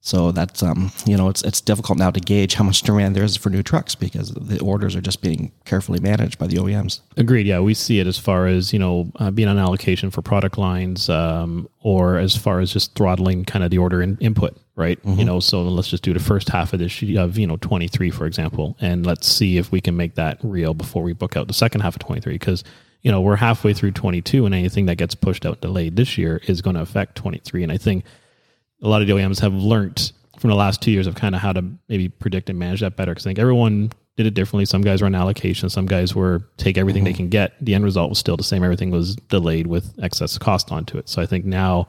So 0.06 0.31
that's 0.31 0.62
um, 0.62 0.92
you 1.07 1.18
know 1.18 1.30
it's 1.30 1.42
it's 1.42 1.60
difficult 1.60 1.98
now 1.98 2.12
to 2.12 2.19
gauge 2.19 2.54
how 2.54 2.63
much 2.63 2.84
demand 2.84 3.16
there 3.16 3.24
is 3.24 3.36
for 3.36 3.50
new 3.50 3.63
trucks 3.63 3.96
because 3.96 4.30
the 4.30 4.62
orders 4.62 4.96
are 4.96 5.02
just 5.02 5.19
being 5.19 5.52
carefully 5.66 6.00
managed 6.00 6.38
by 6.38 6.46
the 6.46 6.57
OEMs. 6.57 7.00
Agreed. 7.18 7.48
Yeah, 7.48 7.60
we 7.60 7.74
see 7.74 8.00
it 8.00 8.06
as 8.06 8.19
far 8.19 8.46
as 8.46 8.72
you 8.72 8.78
know 8.78 9.12
uh, 9.16 9.31
being 9.31 9.48
on 9.48 9.57
allocation 9.57 10.12
for 10.12 10.22
product 10.22 10.60
lines, 10.60 11.10
um, 11.10 11.68
or 11.81 12.19
as 12.19 12.38
far 12.38 12.60
as 12.60 12.72
just 12.72 12.94
throttling 12.94 13.46
kind 13.46 13.66
of 13.66 13.72
the 13.72 13.80
order 13.80 14.00
in, 14.00 14.16
input, 14.19 14.56
right? 14.75 15.00
You 15.04 15.25
know, 15.25 15.40
so 15.40 15.63
let's 15.63 15.88
just 15.88 16.04
do 16.04 16.13
the 16.13 16.19
first 16.19 16.50
half 16.50 16.72
of 16.74 16.78
this 16.78 17.01
of 17.18 17.40
you 17.40 17.48
know 17.48 17.58
twenty 17.58 17.88
three, 17.88 18.12
for 18.12 18.28
example, 18.28 18.78
and 18.80 19.08
let's 19.08 19.28
see 19.28 19.58
if 19.58 19.72
we 19.72 19.81
can 19.81 19.98
make 19.98 20.13
that 20.13 20.38
real 20.44 20.75
before 20.75 21.01
we 21.01 21.13
book 21.13 21.36
out 21.36 21.48
the 21.48 21.54
second 21.54 21.81
half 21.81 21.96
of 21.96 22.00
twenty 22.00 22.22
three, 22.22 22.36
because 22.36 22.63
you 23.01 23.12
know 23.12 23.22
we're 23.22 23.38
halfway 23.38 23.74
through 23.74 23.94
twenty 23.94 24.22
two, 24.22 24.46
and 24.46 24.54
anything 24.54 24.86
that 24.86 24.98
gets 24.98 25.16
pushed 25.16 25.48
out 25.48 25.62
delayed 25.62 25.96
this 25.96 26.16
year 26.16 26.42
is 26.46 26.62
going 26.62 26.75
to 26.75 26.81
affect 26.84 27.16
twenty 27.16 27.40
three, 27.40 27.63
and 27.63 27.72
I 27.72 27.78
think 27.78 28.06
a 28.81 28.88
lot 28.88 29.01
of 29.01 29.07
the 29.07 29.13
OEMs 29.13 29.39
have 29.39 29.54
learned 29.54 30.12
from 30.39 30.50
the 30.50 30.56
last 30.56 30.81
two 30.81 30.92
years 30.92 31.07
of 31.07 31.16
kind 31.16 31.36
of 31.36 31.42
how 31.42 31.54
to 31.54 31.63
maybe 31.88 32.10
predict 32.10 32.50
and 32.50 32.60
manage 32.60 32.81
that 32.81 32.95
better. 32.95 33.12
Because 33.12 33.25
I 33.25 33.30
think 33.30 33.39
everyone 33.39 33.92
did 34.18 34.25
it 34.25 34.33
differently. 34.33 34.66
Some 34.66 34.81
guys 34.81 35.01
were 35.01 35.07
on 35.07 35.16
allocation. 35.16 35.69
Some 35.69 35.86
guys 35.86 36.16
were 36.16 36.48
take 36.57 36.77
everything 36.77 37.04
they 37.04 37.12
mm-hmm. 37.12 37.18
can 37.18 37.30
get. 37.30 37.54
The 37.63 37.75
end 37.75 37.83
result 37.83 38.10
was 38.10 38.19
still 38.19 38.38
the 38.38 38.44
same. 38.44 38.63
Everything 38.63 38.92
was 38.92 39.16
delayed 39.16 39.68
with 39.68 39.94
excess 40.01 40.38
cost 40.38 40.72
onto 40.72 40.98
it. 40.98 41.10
So 41.10 41.22
I 41.22 41.25
think 41.25 41.45
now 41.45 41.88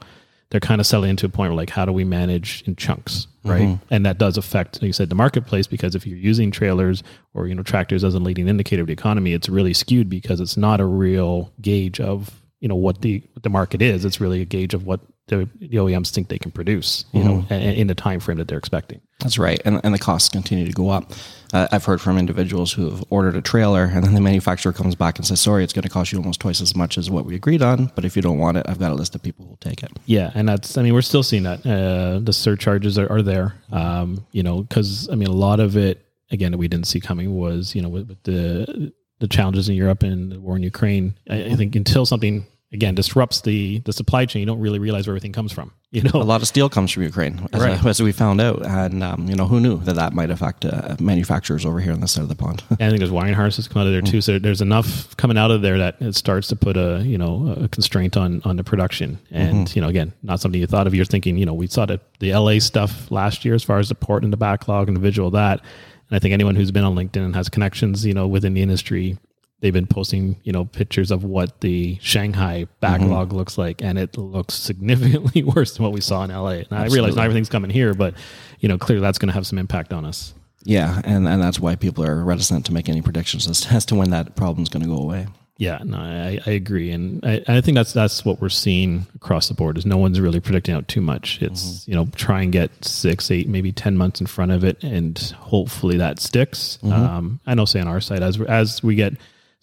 they're 0.49 0.59
kind 0.59 0.79
of 0.79 0.87
settling 0.87 1.11
into 1.11 1.25
a 1.25 1.29
point 1.29 1.51
where 1.51 1.57
like, 1.57 1.69
how 1.69 1.85
do 1.85 1.91
we 1.91 2.03
manage 2.03 2.63
in 2.65 2.75
chunks, 2.75 3.27
right? 3.43 3.63
Mm-hmm. 3.63 3.93
And 3.93 4.05
that 4.05 4.17
does 4.17 4.37
affect, 4.37 4.81
like 4.81 4.87
you 4.87 4.93
said, 4.93 5.09
the 5.09 5.15
marketplace 5.15 5.67
because 5.67 5.95
if 5.95 6.05
you're 6.05 6.17
using 6.17 6.51
trailers 6.51 7.03
or 7.33 7.47
you 7.47 7.55
know 7.55 7.63
tractors 7.63 8.03
as 8.03 8.15
a 8.15 8.19
leading 8.19 8.47
indicator 8.47 8.81
of 8.81 8.87
the 8.87 8.93
economy, 8.93 9.33
it's 9.33 9.49
really 9.49 9.73
skewed 9.73 10.09
because 10.09 10.39
it's 10.39 10.57
not 10.57 10.79
a 10.79 10.85
real 10.85 11.51
gauge 11.61 11.99
of 11.99 12.41
you 12.59 12.67
know 12.67 12.75
what 12.75 13.01
the 13.01 13.23
what 13.33 13.43
the 13.43 13.49
market 13.49 13.81
is. 13.81 14.05
It's 14.05 14.21
really 14.21 14.41
a 14.41 14.45
gauge 14.45 14.73
of 14.73 14.85
what 14.85 15.01
the, 15.27 15.49
the 15.59 15.77
OEMs 15.77 16.09
think 16.11 16.29
they 16.29 16.37
can 16.39 16.51
produce, 16.51 17.05
you 17.11 17.23
know, 17.23 17.45
a- 17.49 17.53
a- 17.53 17.75
in 17.79 17.87
the 17.87 17.95
time 17.95 18.19
frame 18.19 18.37
that 18.37 18.47
they're 18.47 18.57
expecting. 18.57 19.01
That's 19.19 19.37
right, 19.37 19.59
and 19.65 19.81
and 19.83 19.93
the 19.93 19.99
costs 19.99 20.29
continue 20.29 20.65
to 20.65 20.71
go 20.71 20.89
up. 20.89 21.11
Uh, 21.53 21.67
I've 21.71 21.85
heard 21.85 21.99
from 22.01 22.17
individuals 22.17 22.71
who 22.73 22.89
have 22.91 23.03
ordered 23.09 23.35
a 23.35 23.41
trailer, 23.41 23.83
and 23.85 24.03
then 24.03 24.13
the 24.13 24.21
manufacturer 24.21 24.71
comes 24.73 24.93
back 24.95 25.17
and 25.17 25.25
says, 25.25 25.41
"Sorry, 25.41 25.63
it's 25.63 25.73
going 25.73 25.83
to 25.83 25.89
cost 25.89 26.11
you 26.11 26.19
almost 26.19 26.39
twice 26.39 26.61
as 26.61 26.75
much 26.75 26.97
as 26.97 27.09
what 27.09 27.25
we 27.25 27.33
agreed 27.35 27.61
on. 27.61 27.91
But 27.95 28.05
if 28.05 28.15
you 28.15 28.21
don't 28.21 28.37
want 28.37 28.57
it, 28.57 28.65
I've 28.69 28.79
got 28.79 28.91
a 28.91 28.95
list 28.95 29.15
of 29.15 29.23
people 29.23 29.45
who 29.45 29.49
will 29.49 29.57
take 29.57 29.81
it." 29.83 29.91
Yeah, 30.05 30.31
and 30.35 30.47
that's 30.47 30.77
I 30.77 30.83
mean 30.83 30.93
we're 30.93 31.01
still 31.01 31.23
seeing 31.23 31.43
that 31.43 31.65
uh, 31.65 32.19
the 32.19 32.31
surcharges 32.33 32.97
are, 32.99 33.11
are 33.11 33.21
there. 33.23 33.55
Um, 33.71 34.25
you 34.31 34.43
know, 34.43 34.61
because 34.61 35.09
I 35.11 35.15
mean 35.15 35.29
a 35.29 35.31
lot 35.47 35.59
of 35.59 35.75
it 35.75 36.05
again 36.31 36.51
that 36.51 36.57
we 36.59 36.67
didn't 36.67 36.85
see 36.87 36.99
coming 36.99 37.33
was 37.35 37.73
you 37.75 37.81
know 37.81 37.89
with, 37.89 38.07
with 38.09 38.21
the 38.23 38.93
the 39.19 39.27
challenges 39.27 39.67
in 39.67 39.73
Europe 39.75 40.03
and 40.03 40.31
the 40.31 40.39
war 40.39 40.55
in 40.57 40.61
Ukraine. 40.63 41.15
I, 41.27 41.45
I 41.45 41.55
think 41.55 41.75
until 41.75 42.05
something 42.05 42.45
again 42.73 42.95
disrupts 42.95 43.41
the 43.41 43.79
the 43.79 43.93
supply 43.93 44.25
chain, 44.25 44.41
you 44.41 44.45
don't 44.45 44.59
really 44.59 44.79
realize 44.79 45.07
where 45.07 45.13
everything 45.13 45.33
comes 45.33 45.51
from. 45.51 45.71
You 45.89 46.01
know, 46.03 46.11
A 46.15 46.17
lot 46.23 46.41
of 46.41 46.49
steel 46.49 46.67
comes 46.67 46.91
from 46.91 47.03
Ukraine, 47.03 47.47
as, 47.53 47.61
Right. 47.61 47.85
as 47.85 48.01
we 48.03 48.11
found 48.11 48.41
out, 48.41 48.65
and 48.65 49.01
um, 49.01 49.29
you 49.29 49.35
know 49.37 49.45
who 49.47 49.61
knew 49.61 49.77
that 49.85 49.95
that 49.95 50.11
might 50.13 50.29
affect 50.29 50.65
uh, 50.65 50.97
manufacturers 50.99 51.65
over 51.65 51.79
here 51.79 51.93
on 51.93 52.01
this 52.01 52.11
side 52.11 52.23
of 52.23 52.27
the 52.29 52.35
pond. 52.35 52.61
And 52.71 52.81
I 52.83 52.89
think 52.89 52.99
there's 52.99 53.09
wiring 53.11 53.35
harnesses 53.35 53.69
come 53.69 53.79
out 53.81 53.87
of 53.87 53.93
there 53.93 54.01
too. 54.01 54.19
So 54.19 54.37
there's 54.37 54.59
enough 54.61 55.15
coming 55.15 55.37
out 55.37 55.49
of 55.49 55.61
there 55.61 55.77
that 55.77 55.95
it 56.01 56.13
starts 56.15 56.49
to 56.49 56.57
put 56.57 56.75
a 56.75 57.01
you 57.05 57.17
know 57.17 57.55
a 57.63 57.67
constraint 57.69 58.17
on 58.17 58.41
on 58.43 58.57
the 58.57 58.65
production. 58.65 59.17
And 59.31 59.73
you 59.73 59.81
know 59.81 59.87
again, 59.87 60.11
not 60.23 60.41
something 60.41 60.59
you 60.59 60.67
thought 60.67 60.87
of. 60.87 60.93
You're 60.93 61.05
thinking 61.05 61.37
you 61.37 61.45
know 61.45 61.53
we 61.53 61.67
saw 61.67 61.85
the 61.85 62.01
the 62.19 62.33
LA 62.33 62.59
stuff 62.59 63.09
last 63.09 63.45
year 63.45 63.55
as 63.55 63.63
far 63.63 63.79
as 63.79 63.87
the 63.87 63.95
port 63.95 64.23
and 64.25 64.33
the 64.33 64.37
backlog 64.37 64.89
and 64.89 64.97
the 64.97 65.01
visual 65.01 65.27
of 65.29 65.33
that. 65.35 65.61
And 66.09 66.15
I 66.17 66.19
think 66.19 66.33
anyone 66.33 66.55
who's 66.55 66.71
been 66.71 66.83
on 66.83 66.95
LinkedIn 66.95 67.23
and 67.23 67.33
has 67.35 67.47
connections 67.47 68.05
you 68.05 68.13
know 68.13 68.27
within 68.27 68.53
the 68.53 68.61
industry. 68.61 69.17
They've 69.59 69.73
been 69.73 69.87
posting, 69.87 70.37
you 70.43 70.51
know, 70.51 70.65
pictures 70.65 71.09
of 71.09 71.23
what 71.23 71.61
the 71.61 71.97
Shanghai 72.01 72.63
mm-hmm. 72.63 72.71
backlog 72.79 73.33
looks 73.33 73.57
like, 73.57 73.81
and 73.81 73.97
it 73.97 74.17
looks 74.17 74.53
significantly 74.53 75.43
worse 75.55 75.75
than 75.75 75.83
what 75.83 75.93
we 75.93 76.01
saw 76.01 76.23
in 76.23 76.31
LA. 76.31 76.49
And 76.49 76.73
I 76.73 76.85
realize 76.87 77.15
not 77.15 77.23
everything's 77.25 77.49
coming 77.49 77.71
here, 77.71 77.93
but 77.93 78.13
you 78.59 78.69
know, 78.69 78.77
clearly 78.77 79.01
that's 79.01 79.17
going 79.17 79.29
to 79.29 79.33
have 79.33 79.47
some 79.47 79.57
impact 79.57 79.93
on 79.93 80.05
us. 80.05 80.33
yeah, 80.63 81.01
and 81.03 81.27
and 81.27 81.41
that's 81.41 81.59
why 81.59 81.75
people 81.75 82.03
are 82.03 82.23
reticent 82.23 82.65
to 82.67 82.73
make 82.73 82.89
any 82.89 83.01
predictions 83.01 83.47
as, 83.47 83.65
as 83.71 83.85
to 83.85 83.95
when 83.95 84.11
that 84.11 84.35
problem's 84.35 84.69
going 84.69 84.83
to 84.83 84.89
go 84.89 84.97
away. 84.97 85.27
Yeah, 85.59 85.79
no, 85.83 85.97
I, 85.97 86.39
I 86.45 86.51
agree, 86.51 86.91
and 86.91 87.25
I, 87.25 87.43
I 87.47 87.61
think 87.61 87.75
that's 87.75 87.91
that's 87.91 88.23
what 88.23 88.39
we're 88.39 88.49
seeing 88.49 89.07
across 89.15 89.47
the 89.47 89.55
board. 89.55 89.77
Is 89.77 89.87
no 89.87 89.97
one's 89.97 90.19
really 90.19 90.39
predicting 90.39 90.75
out 90.75 90.87
too 90.87 91.01
much. 91.01 91.37
Mm-hmm. 91.37 91.45
It's 91.45 91.87
you 91.87 91.95
know 91.95 92.07
try 92.15 92.43
and 92.43 92.51
get 92.51 92.85
six, 92.85 93.31
eight, 93.31 93.47
maybe 93.47 93.71
ten 93.71 93.97
months 93.97 94.21
in 94.21 94.27
front 94.27 94.51
of 94.51 94.63
it, 94.63 94.83
and 94.83 95.17
hopefully 95.39 95.97
that 95.97 96.19
sticks. 96.19 96.77
Mm-hmm. 96.83 96.93
Um, 96.93 97.39
I 97.47 97.55
know, 97.55 97.65
say 97.65 97.79
on 97.79 97.87
our 97.87 98.01
side, 98.01 98.21
as 98.21 98.39
as 98.41 98.83
we 98.83 98.93
get 98.93 99.13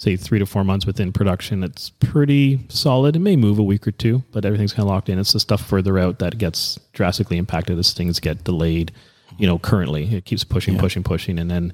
say 0.04 0.16
three 0.16 0.38
to 0.38 0.46
four 0.46 0.62
months 0.64 0.86
within 0.86 1.12
production, 1.12 1.64
it's 1.64 1.90
pretty 1.90 2.60
solid. 2.68 3.16
It 3.16 3.20
may 3.20 3.36
move 3.36 3.58
a 3.58 3.62
week 3.62 3.86
or 3.88 3.90
two, 3.90 4.22
but 4.32 4.44
everything's 4.44 4.72
kind 4.72 4.86
of 4.86 4.90
locked 4.90 5.08
in. 5.08 5.18
It's 5.18 5.32
the 5.32 5.40
stuff 5.40 5.66
further 5.66 5.98
out 5.98 6.18
that 6.20 6.38
gets 6.38 6.78
drastically 6.92 7.38
impacted 7.38 7.78
as 7.78 7.92
things 7.92 8.20
get 8.20 8.44
delayed. 8.44 8.92
You 9.38 9.46
know, 9.46 9.58
currently 9.58 10.14
it 10.14 10.26
keeps 10.26 10.44
pushing, 10.44 10.78
pushing, 10.78 11.02
pushing, 11.02 11.38
and 11.38 11.50
then 11.50 11.72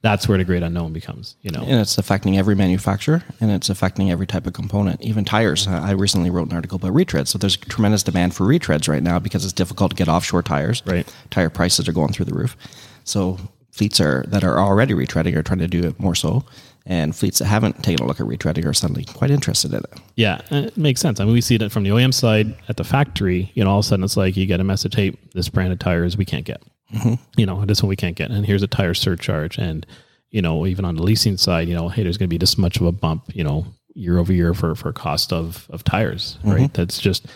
that's 0.00 0.26
where 0.26 0.38
the 0.38 0.44
great 0.44 0.62
unknown 0.62 0.92
becomes. 0.92 1.36
You 1.42 1.50
know, 1.50 1.60
And 1.60 1.80
it's 1.80 1.98
affecting 1.98 2.38
every 2.38 2.54
manufacturer 2.54 3.22
and 3.40 3.50
it's 3.50 3.68
affecting 3.68 4.10
every 4.10 4.26
type 4.26 4.46
of 4.46 4.52
component, 4.52 5.00
even 5.02 5.24
tires. 5.24 5.66
I 5.68 5.92
recently 5.92 6.30
wrote 6.30 6.48
an 6.48 6.54
article 6.54 6.76
about 6.76 6.92
retreads. 6.92 7.28
So 7.28 7.38
there's 7.38 7.56
tremendous 7.56 8.02
demand 8.02 8.34
for 8.34 8.44
retreads 8.44 8.88
right 8.88 9.02
now 9.02 9.18
because 9.18 9.44
it's 9.44 9.52
difficult 9.52 9.90
to 9.90 9.96
get 9.96 10.08
offshore 10.08 10.42
tires. 10.42 10.82
Right. 10.86 11.06
Tire 11.30 11.50
prices 11.50 11.88
are 11.88 11.92
going 11.92 12.12
through 12.12 12.24
the 12.26 12.34
roof. 12.34 12.56
So 13.04 13.38
fleets 13.70 14.00
are 14.00 14.24
that 14.28 14.44
are 14.44 14.58
already 14.58 14.94
retreading 14.94 15.36
are 15.36 15.42
trying 15.42 15.60
to 15.60 15.68
do 15.68 15.84
it 15.84 15.98
more 15.98 16.14
so. 16.14 16.44
And 16.84 17.14
fleets 17.14 17.38
that 17.38 17.44
haven't 17.44 17.84
taken 17.84 18.04
a 18.04 18.08
look 18.08 18.18
at 18.18 18.26
retreading 18.26 18.66
are 18.66 18.72
suddenly 18.72 19.04
quite 19.04 19.30
interested 19.30 19.72
in 19.72 19.78
it. 19.78 20.00
Yeah, 20.16 20.40
uh, 20.50 20.56
it 20.66 20.76
makes 20.76 21.00
sense. 21.00 21.20
I 21.20 21.24
mean, 21.24 21.32
we 21.32 21.40
see 21.40 21.56
that 21.58 21.70
from 21.70 21.84
the 21.84 21.90
OEM 21.90 22.12
side 22.12 22.56
at 22.68 22.76
the 22.76 22.84
factory. 22.84 23.52
You 23.54 23.62
know, 23.62 23.70
all 23.70 23.78
of 23.78 23.84
a 23.84 23.88
sudden 23.88 24.04
it's 24.04 24.16
like 24.16 24.36
you 24.36 24.46
get 24.46 24.60
a 24.60 24.64
message, 24.64 24.94
"Hey, 24.94 25.16
this 25.32 25.48
brand 25.48 25.72
of 25.72 25.78
tires 25.78 26.16
we 26.16 26.24
can't 26.24 26.44
get." 26.44 26.62
Mm-hmm. 26.92 27.14
You 27.36 27.46
know, 27.46 27.64
this 27.64 27.82
one 27.82 27.88
we 27.88 27.96
can't 27.96 28.16
get, 28.16 28.30
and 28.30 28.44
here's 28.44 28.62
a 28.62 28.66
tire 28.66 28.94
surcharge. 28.94 29.58
And 29.58 29.86
you 30.30 30.42
know, 30.42 30.66
even 30.66 30.84
on 30.84 30.96
the 30.96 31.02
leasing 31.02 31.36
side, 31.36 31.68
you 31.68 31.74
know, 31.74 31.88
hey, 31.88 32.02
there's 32.02 32.18
going 32.18 32.28
to 32.28 32.34
be 32.34 32.38
this 32.38 32.58
much 32.58 32.78
of 32.78 32.86
a 32.86 32.92
bump. 32.92 33.24
You 33.32 33.44
know, 33.44 33.66
year 33.94 34.18
over 34.18 34.32
year 34.32 34.52
for 34.52 34.74
for 34.74 34.92
cost 34.92 35.32
of 35.32 35.68
of 35.70 35.84
tires. 35.84 36.38
Mm-hmm. 36.40 36.50
Right. 36.50 36.74
That's 36.74 36.98
just 36.98 37.26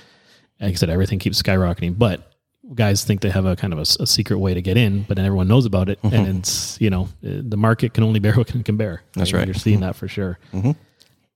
like 0.61 0.73
I 0.73 0.75
said, 0.75 0.91
everything 0.91 1.19
keeps 1.19 1.41
skyrocketing, 1.41 1.99
but 1.99 2.33
guys 2.75 3.05
think 3.05 3.21
they 3.21 3.31
have 3.31 3.47
a 3.47 3.57
kind 3.57 3.73
of 3.73 3.79
a 3.79 4.07
secret 4.07 4.39
way 4.39 4.55
to 4.55 4.63
get 4.63 4.77
in, 4.77 5.03
but 5.05 5.17
then 5.17 5.27
everyone 5.27 5.49
knows 5.49 5.67
about 5.67 5.89
it, 5.89 5.99
and 6.03 6.39
it's 6.39 6.81
you 6.81 6.91
know 6.91 7.09
uh, 7.25 7.43
the 7.43 7.57
market 7.57 7.95
can 7.95 8.05
only 8.05 8.21
bear 8.27 8.35
what 8.35 8.55
it 8.55 8.65
can 8.65 8.77
bear. 8.77 9.03
That's 9.15 9.33
right. 9.33 9.47
You're 9.47 9.55
seeing 9.55 9.81
that 9.81 9.97
for 9.97 10.09
sure 10.09 10.39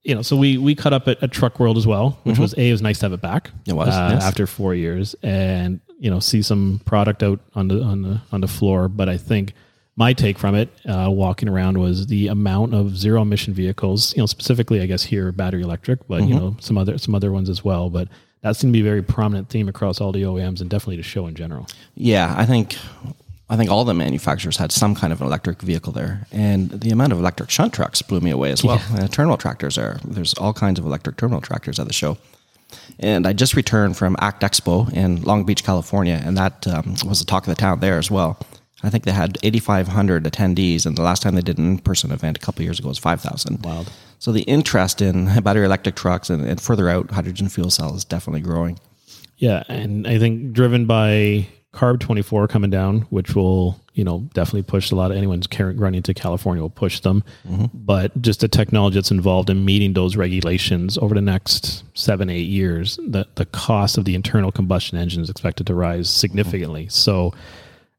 you 0.03 0.15
know, 0.15 0.21
so 0.21 0.35
we 0.35 0.57
we 0.57 0.75
cut 0.75 0.93
up 0.93 1.07
at, 1.07 1.21
at 1.21 1.31
Truck 1.31 1.59
World 1.59 1.77
as 1.77 1.85
well, 1.85 2.19
which 2.23 2.39
was 2.39 2.53
a 2.57 2.69
it 2.69 2.71
was 2.71 2.81
nice 2.81 2.99
to 2.99 3.05
have 3.05 3.13
it 3.13 3.21
back. 3.21 3.51
It 3.67 3.73
was, 3.73 3.89
uh, 3.89 4.11
yes. 4.13 4.23
after 4.23 4.47
four 4.47 4.73
years, 4.73 5.15
and 5.21 5.79
you 5.99 6.09
know, 6.09 6.19
see 6.19 6.41
some 6.41 6.81
product 6.85 7.21
out 7.21 7.39
on 7.53 7.67
the 7.67 7.81
on 7.83 8.01
the 8.01 8.21
on 8.31 8.41
the 8.41 8.47
floor. 8.47 8.87
But 8.87 9.09
I 9.09 9.17
think 9.17 9.53
my 9.95 10.13
take 10.13 10.39
from 10.39 10.55
it, 10.55 10.69
uh, 10.87 11.09
walking 11.11 11.47
around, 11.47 11.77
was 11.77 12.07
the 12.07 12.27
amount 12.27 12.73
of 12.73 12.97
zero 12.97 13.21
emission 13.21 13.53
vehicles. 13.53 14.15
You 14.15 14.23
know, 14.23 14.25
specifically, 14.25 14.81
I 14.81 14.87
guess 14.87 15.03
here 15.03 15.31
battery 15.31 15.61
electric, 15.61 16.07
but 16.07 16.23
you 16.23 16.33
know, 16.33 16.57
some 16.59 16.77
other 16.77 16.97
some 16.97 17.13
other 17.13 17.31
ones 17.31 17.49
as 17.49 17.63
well. 17.63 17.91
But 17.91 18.07
that 18.41 18.55
seemed 18.55 18.73
to 18.73 18.77
be 18.77 18.81
a 18.81 18.89
very 18.89 19.03
prominent 19.03 19.49
theme 19.49 19.67
across 19.67 20.01
all 20.01 20.11
the 20.11 20.23
OEMs 20.23 20.61
and 20.61 20.69
definitely 20.69 20.97
the 20.97 21.03
show 21.03 21.27
in 21.27 21.35
general. 21.35 21.67
Yeah, 21.95 22.33
I 22.37 22.45
think 22.45 22.77
I 23.49 23.57
think 23.57 23.69
all 23.69 23.83
the 23.83 23.93
manufacturers 23.93 24.57
had 24.57 24.71
some 24.71 24.95
kind 24.95 25.11
of 25.11 25.21
an 25.21 25.27
electric 25.27 25.61
vehicle 25.61 25.91
there, 25.91 26.25
and 26.31 26.69
the 26.71 26.89
amount 26.89 27.11
of 27.11 27.19
electric 27.19 27.49
shunt 27.49 27.73
trucks 27.73 28.01
blew 28.01 28.21
me 28.21 28.31
away 28.31 28.51
as 28.51 28.63
well. 28.63 28.81
Uh, 28.93 29.07
terminal 29.07 29.37
tractors 29.37 29.77
are 29.77 29.99
there's 30.05 30.33
all 30.35 30.53
kinds 30.53 30.79
of 30.79 30.85
electric 30.85 31.17
terminal 31.17 31.41
tractors 31.41 31.79
at 31.79 31.87
the 31.87 31.93
show, 31.93 32.17
and 32.99 33.27
I 33.27 33.33
just 33.33 33.55
returned 33.55 33.97
from 33.97 34.15
ACT 34.19 34.41
Expo 34.41 34.91
in 34.93 35.21
Long 35.23 35.43
Beach, 35.43 35.63
California, 35.63 36.21
and 36.23 36.37
that 36.37 36.65
um, 36.67 36.95
was 37.05 37.19
the 37.19 37.25
talk 37.25 37.43
of 37.43 37.53
the 37.53 37.59
town 37.59 37.79
there 37.81 37.97
as 37.97 38.09
well. 38.09 38.39
I 38.83 38.89
think 38.89 39.03
they 39.03 39.11
had 39.11 39.37
8,500 39.43 40.23
attendees, 40.23 40.85
and 40.85 40.97
the 40.97 41.01
last 41.01 41.21
time 41.21 41.35
they 41.35 41.41
did 41.41 41.57
an 41.57 41.65
in-person 41.65 42.11
event 42.11 42.37
a 42.37 42.39
couple 42.39 42.61
of 42.61 42.65
years 42.65 42.79
ago 42.79 42.89
was 42.89 42.97
5,000. 42.97 43.63
Wild. 43.63 43.91
So 44.19 44.31
the 44.31 44.41
interest 44.43 45.01
in 45.01 45.41
battery 45.41 45.65
electric 45.65 45.95
trucks 45.95 46.29
and, 46.29 46.45
and 46.45 46.59
further 46.59 46.89
out 46.89 47.11
hydrogen 47.11 47.49
fuel 47.49 47.69
cell 47.69 47.95
is 47.95 48.05
definitely 48.05 48.41
growing. 48.41 48.79
Yeah, 49.37 49.63
and 49.67 50.07
I 50.07 50.19
think 50.19 50.53
driven 50.53 50.85
by 50.85 51.47
CARB 51.73 51.99
24 51.99 52.47
coming 52.47 52.69
down, 52.69 53.01
which 53.09 53.33
will, 53.35 53.79
you 53.93 54.03
know, 54.03 54.29
definitely 54.33 54.63
push 54.63 54.91
a 54.91 54.95
lot 54.95 55.09
of 55.09 55.17
anyone's 55.17 55.47
running 55.59 56.03
to 56.03 56.13
California 56.13 56.61
will 56.61 56.69
push 56.69 56.99
them. 56.99 57.23
Mm-hmm. 57.47 57.65
But 57.73 58.21
just 58.21 58.41
the 58.41 58.47
technology 58.47 58.95
that's 58.95 59.09
involved 59.09 59.49
in 59.49 59.63
meeting 59.63 59.93
those 59.93 60.15
regulations 60.17 60.97
over 60.97 61.15
the 61.15 61.21
next 61.21 61.83
seven, 61.93 62.29
eight 62.29 62.47
years, 62.47 62.97
the, 62.97 63.25
the 63.35 63.45
cost 63.45 63.97
of 63.97 64.05
the 64.05 64.15
internal 64.15 64.51
combustion 64.51 64.97
engine 64.97 65.21
is 65.21 65.29
expected 65.29 65.65
to 65.67 65.73
rise 65.73 66.09
significantly. 66.09 66.83
Mm-hmm. 66.83 66.89
So 66.89 67.33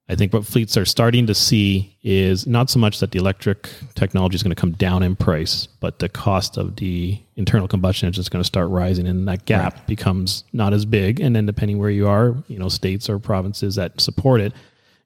I 0.09 0.17
think 0.17 0.33
what 0.33 0.45
fleets 0.45 0.77
are 0.77 0.85
starting 0.85 1.27
to 1.29 1.35
see 1.35 1.97
is 2.03 2.47
not 2.47 2.69
so 2.69 2.79
much 2.79 2.99
that 3.01 3.13
the 3.13 3.19
electric 3.19 3.69
technology 3.95 4.35
is 4.35 4.43
going 4.43 4.55
to 4.55 4.61
come 4.61 4.73
down 4.73 5.03
in 5.03 5.15
price, 5.15 5.67
but 5.81 6.01
the 6.01 6.09
cost 6.09 6.57
of 6.57 6.77
the 6.77 7.19
internal 7.37 7.69
combustion 7.69 8.09
engine 8.09 8.21
is 8.21 8.29
going 8.29 8.43
to 8.43 8.47
start 8.47 8.69
rising, 8.69 9.07
and 9.07 9.29
that 9.29 9.47
gap 9.47 9.75
right. 9.75 9.87
becomes 9.87 10.45
not 10.53 10.73
as 10.73 10.85
big. 10.85 11.21
And 11.21 11.37
then, 11.37 11.47
depending 11.47 11.79
where 11.79 11.91
you 11.91 12.09
are, 12.09 12.35
you 12.49 12.59
know, 12.59 12.69
states 12.69 13.09
or 13.09 13.19
provinces 13.19 13.77
that 13.77 14.01
support 14.01 14.41
it, 14.41 14.53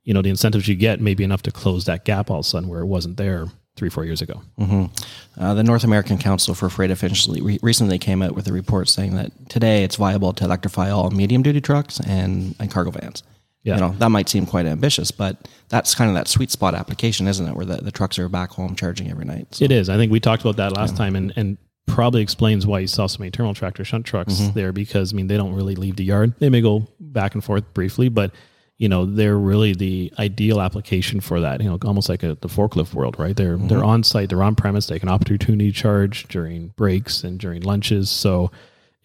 you 0.05 0.15
know, 0.15 0.23
the 0.23 0.31
incentives 0.31 0.67
you 0.67 0.75
get 0.75 1.01
may 1.01 1.15
be 1.15 1.25
enough 1.25 1.43
to 1.43 1.53
close 1.53 1.85
that 1.85 2.05
gap 2.05 2.31
all 2.31 2.39
of 2.39 2.47
a 2.47 2.49
sudden 2.49 2.69
where 2.69 2.81
it 2.81 2.87
wasn't 2.87 3.17
there 3.17 3.47
three, 3.77 3.91
four 3.91 4.05
years 4.05 4.23
ago. 4.23 4.41
Mm-hmm. 4.59 5.43
Uh, 5.43 5.55
the 5.55 5.63
North 5.63 5.85
American 5.85 6.17
Council 6.17 6.55
for 6.55 6.71
Freight 6.71 6.91
Efficiency 6.91 7.43
re- 7.43 7.59
recently 7.63 7.99
came 7.99 8.23
out 8.23 8.35
with 8.35 8.49
a 8.49 8.53
report 8.53 8.89
saying 8.89 9.15
that 9.17 9.51
today 9.51 9.85
it's 9.85 9.97
viable 9.97 10.33
to 10.33 10.45
electrify 10.45 10.91
all 10.91 11.11
medium 11.11 11.43
duty 11.43 11.61
trucks 11.61 12.01
and, 12.01 12.55
and 12.59 12.71
cargo 12.71 12.91
vans. 12.91 13.23
Yeah. 13.67 13.75
You 13.75 13.81
know, 13.81 13.95
that 13.99 14.11
might 14.11 14.29
seem 14.29 14.47
quite 14.47 14.65
ambitious, 14.65 15.11
but 15.11 15.49
that's 15.69 15.93
kind 15.97 16.09
of 16.09 16.15
that 16.15 16.29
sweet 16.29 16.53
spot 16.53 16.77
application, 16.77 17.27
isn't 17.27 17.49
it? 17.49 17.57
Where 17.57 17.67
the, 17.67 17.79
the 17.79 17.91
trucks 17.91 18.17
are 18.17 18.29
back 18.29 18.51
home 18.51 18.77
charging 18.77 19.11
every 19.11 19.25
night. 19.25 19.57
So. 19.57 19.65
It 19.65 19.73
is. 19.73 19.89
I 19.89 19.97
think 19.97 20.13
we 20.13 20.21
talked 20.21 20.43
about 20.43 20.57
that 20.59 20.73
last 20.73 20.93
yeah. 20.93 20.99
time 20.99 21.17
and, 21.17 21.33
and 21.35 21.59
probably 21.87 22.23
explains 22.23 22.65
why 22.65 22.79
you 22.79 22.87
saw 22.87 23.09
so 23.09 23.19
many 23.19 23.33
terminal 23.33 23.55
tractor 23.55 23.85
shunt 23.85 24.07
trucks 24.07 24.35
mm-hmm. 24.35 24.53
there 24.53 24.71
because, 24.71 25.13
I 25.13 25.17
mean, 25.17 25.27
they 25.27 25.37
don't 25.37 25.53
really 25.53 25.75
leave 25.75 25.97
the 25.97 26.05
yard. 26.05 26.35
They 26.39 26.49
may 26.49 26.61
go 26.61 26.87
back 27.01 27.35
and 27.35 27.43
forth 27.43 27.75
briefly, 27.75 28.09
but 28.09 28.31
you 28.79 28.91
know 28.91 29.07
they're 29.07 29.39
really 29.39 29.73
the 29.73 30.13
ideal 30.19 30.61
application 30.61 31.21
for 31.21 31.41
that 31.41 31.63
you 31.63 31.67
know 31.67 31.79
almost 31.87 32.11
like 32.11 32.23
a, 32.23 32.35
the 32.43 32.49
forklift 32.49 32.93
world 32.93 33.19
right 33.19 33.35
they're 33.35 33.57
mm-hmm. 33.57 33.69
they're 33.69 33.83
on 33.83 34.03
site 34.03 34.29
they're 34.29 34.43
on 34.43 34.55
premise 34.55 34.87
they 34.89 34.99
can 34.99 35.09
opportunity 35.09 35.73
charge 35.73 36.29
during 36.29 36.69
breaks 36.77 37.25
and 37.25 37.41
during 37.41 37.63
lunches 37.63 38.11
so 38.11 38.51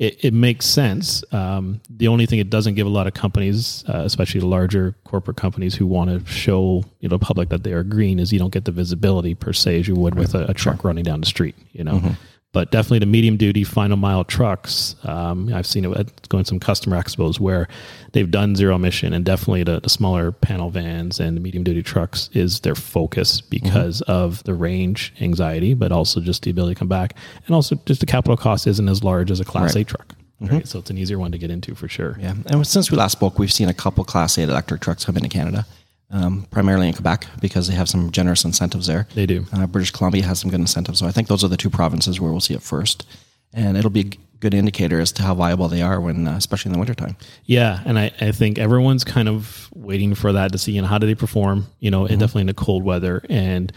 it, 0.01 0.25
it 0.25 0.33
makes 0.33 0.65
sense. 0.65 1.23
Um, 1.31 1.79
the 1.87 2.07
only 2.07 2.25
thing 2.25 2.39
it 2.39 2.49
doesn't 2.49 2.73
give 2.73 2.87
a 2.87 2.89
lot 2.89 3.05
of 3.05 3.13
companies, 3.13 3.85
uh, 3.87 4.01
especially 4.03 4.41
larger 4.41 4.95
corporate 5.03 5.37
companies 5.37 5.75
who 5.75 5.85
want 5.85 6.09
to 6.09 6.25
show 6.31 6.83
you 7.01 7.07
know 7.07 7.19
public 7.19 7.49
that 7.49 7.63
they 7.63 7.71
are 7.71 7.83
green, 7.83 8.17
is 8.17 8.33
you 8.33 8.39
don't 8.39 8.51
get 8.51 8.65
the 8.65 8.71
visibility 8.71 9.35
per 9.35 9.53
se 9.53 9.81
as 9.81 9.87
you 9.87 9.93
would 9.93 10.15
with 10.15 10.33
a, 10.33 10.49
a 10.49 10.55
truck 10.55 10.83
running 10.83 11.03
down 11.03 11.19
the 11.19 11.27
street. 11.27 11.55
You 11.71 11.83
know, 11.83 11.93
mm-hmm 11.93 12.13
but 12.53 12.69
definitely 12.71 12.99
the 12.99 13.05
medium 13.05 13.37
duty 13.37 13.63
final 13.63 13.95
mile 13.95 14.23
trucks. 14.23 14.95
Um, 15.03 15.53
I've 15.53 15.65
seen 15.65 15.85
it 15.85 16.29
going 16.29 16.43
some 16.43 16.59
customer 16.59 17.01
expos 17.01 17.39
where 17.39 17.67
they've 18.11 18.29
done 18.29 18.55
zero 18.55 18.75
emission, 18.75 19.13
and 19.13 19.23
definitely 19.23 19.63
the, 19.63 19.79
the 19.79 19.89
smaller 19.89 20.31
panel 20.31 20.69
vans 20.69 21.19
and 21.19 21.37
the 21.37 21.41
medium 21.41 21.63
duty 21.63 21.81
trucks 21.81 22.29
is 22.33 22.59
their 22.61 22.75
focus 22.75 23.39
because 23.39 24.01
mm-hmm. 24.01 24.11
of 24.11 24.43
the 24.43 24.53
range 24.53 25.13
anxiety, 25.21 25.73
but 25.73 25.91
also 25.91 26.19
just 26.19 26.43
the 26.43 26.51
ability 26.51 26.75
to 26.75 26.79
come 26.79 26.89
back, 26.89 27.15
and 27.45 27.55
also 27.55 27.75
just 27.85 28.01
the 28.01 28.05
capital 28.05 28.35
cost 28.35 28.67
isn't 28.67 28.89
as 28.89 29.03
large 29.03 29.31
as 29.31 29.39
a 29.39 29.45
Class 29.45 29.75
right. 29.75 29.81
A 29.81 29.85
truck. 29.85 30.15
Mm-hmm. 30.41 30.55
Right? 30.55 30.67
So 30.67 30.79
it's 30.79 30.89
an 30.89 30.97
easier 30.97 31.19
one 31.19 31.31
to 31.31 31.37
get 31.37 31.51
into 31.51 31.75
for 31.75 31.87
sure. 31.87 32.17
Yeah, 32.19 32.33
and 32.47 32.65
since 32.65 32.89
we 32.89 32.97
last 32.97 33.13
spoke, 33.13 33.37
we've 33.37 33.53
seen 33.53 33.69
a 33.69 33.73
couple 33.73 34.03
Class 34.03 34.37
8 34.37 34.49
electric 34.49 34.81
trucks 34.81 35.05
come 35.05 35.15
into 35.15 35.29
Canada 35.29 35.65
um, 36.11 36.45
primarily 36.51 36.87
in 36.87 36.93
Quebec 36.93 37.25
because 37.39 37.67
they 37.67 37.75
have 37.75 37.89
some 37.89 38.11
generous 38.11 38.43
incentives 38.43 38.87
there. 38.87 39.07
They 39.15 39.25
do. 39.25 39.45
Uh, 39.53 39.65
British 39.65 39.91
Columbia 39.91 40.25
has 40.25 40.39
some 40.39 40.51
good 40.51 40.59
incentives. 40.59 40.99
So 40.99 41.07
I 41.07 41.11
think 41.11 41.27
those 41.27 41.43
are 41.43 41.47
the 41.47 41.57
two 41.57 41.69
provinces 41.69 42.19
where 42.19 42.31
we'll 42.31 42.41
see 42.41 42.53
it 42.53 42.61
first. 42.61 43.07
And 43.53 43.77
it'll 43.77 43.89
be 43.89 44.01
a 44.01 44.37
good 44.39 44.53
indicator 44.53 44.99
as 44.99 45.11
to 45.13 45.23
how 45.23 45.35
viable 45.35 45.67
they 45.67 45.81
are 45.81 45.99
when, 45.99 46.27
uh, 46.27 46.35
especially 46.35 46.69
in 46.69 46.73
the 46.73 46.79
wintertime. 46.79 47.15
Yeah. 47.45 47.81
And 47.85 47.99
I, 47.99 48.11
I 48.19 48.31
think 48.31 48.57
everyone's 48.57 49.03
kind 49.03 49.29
of 49.29 49.69
waiting 49.73 50.15
for 50.15 50.33
that 50.33 50.51
to 50.51 50.57
see, 50.57 50.73
you 50.73 50.81
know, 50.81 50.87
how 50.87 50.97
do 50.97 51.07
they 51.07 51.15
perform, 51.15 51.67
you 51.79 51.91
know, 51.91 52.03
mm-hmm. 52.03 52.17
definitely 52.17 52.41
in 52.41 52.47
the 52.47 52.53
cold 52.53 52.83
weather. 52.83 53.23
And 53.29 53.71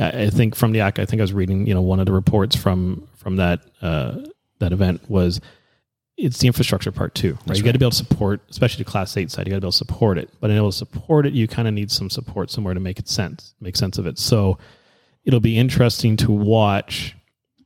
I 0.00 0.30
think 0.30 0.54
from 0.54 0.72
the 0.72 0.80
ACT, 0.80 0.98
I 0.98 1.04
think 1.04 1.20
I 1.20 1.24
was 1.24 1.32
reading, 1.32 1.66
you 1.66 1.74
know, 1.74 1.82
one 1.82 2.00
of 2.00 2.06
the 2.06 2.12
reports 2.12 2.56
from, 2.56 3.08
from 3.16 3.36
that, 3.36 3.60
uh, 3.80 4.18
that 4.58 4.72
event 4.72 5.08
was 5.10 5.40
it's 6.16 6.38
the 6.38 6.46
infrastructure 6.46 6.92
part 6.92 7.14
too, 7.14 7.38
right? 7.46 7.56
you 7.56 7.64
got 7.64 7.72
to 7.72 7.78
be 7.78 7.84
able 7.84 7.90
to 7.90 7.96
support, 7.96 8.42
especially 8.50 8.84
the 8.84 8.90
class 8.90 9.16
eight 9.16 9.30
side. 9.30 9.46
You 9.46 9.50
got 9.50 9.56
to 9.56 9.60
be 9.62 9.64
able 9.66 9.72
to 9.72 9.78
support 9.78 10.18
it, 10.18 10.30
but 10.40 10.50
in 10.50 10.58
order 10.58 10.70
to 10.70 10.76
support 10.76 11.26
it, 11.26 11.32
you 11.32 11.48
kind 11.48 11.66
of 11.66 11.74
need 11.74 11.90
some 11.90 12.10
support 12.10 12.50
somewhere 12.50 12.74
to 12.74 12.80
make 12.80 12.98
it 12.98 13.08
sense, 13.08 13.54
make 13.60 13.76
sense 13.76 13.98
of 13.98 14.06
it. 14.06 14.18
So 14.18 14.58
it'll 15.24 15.40
be 15.40 15.58
interesting 15.58 16.16
to 16.18 16.30
watch 16.30 17.16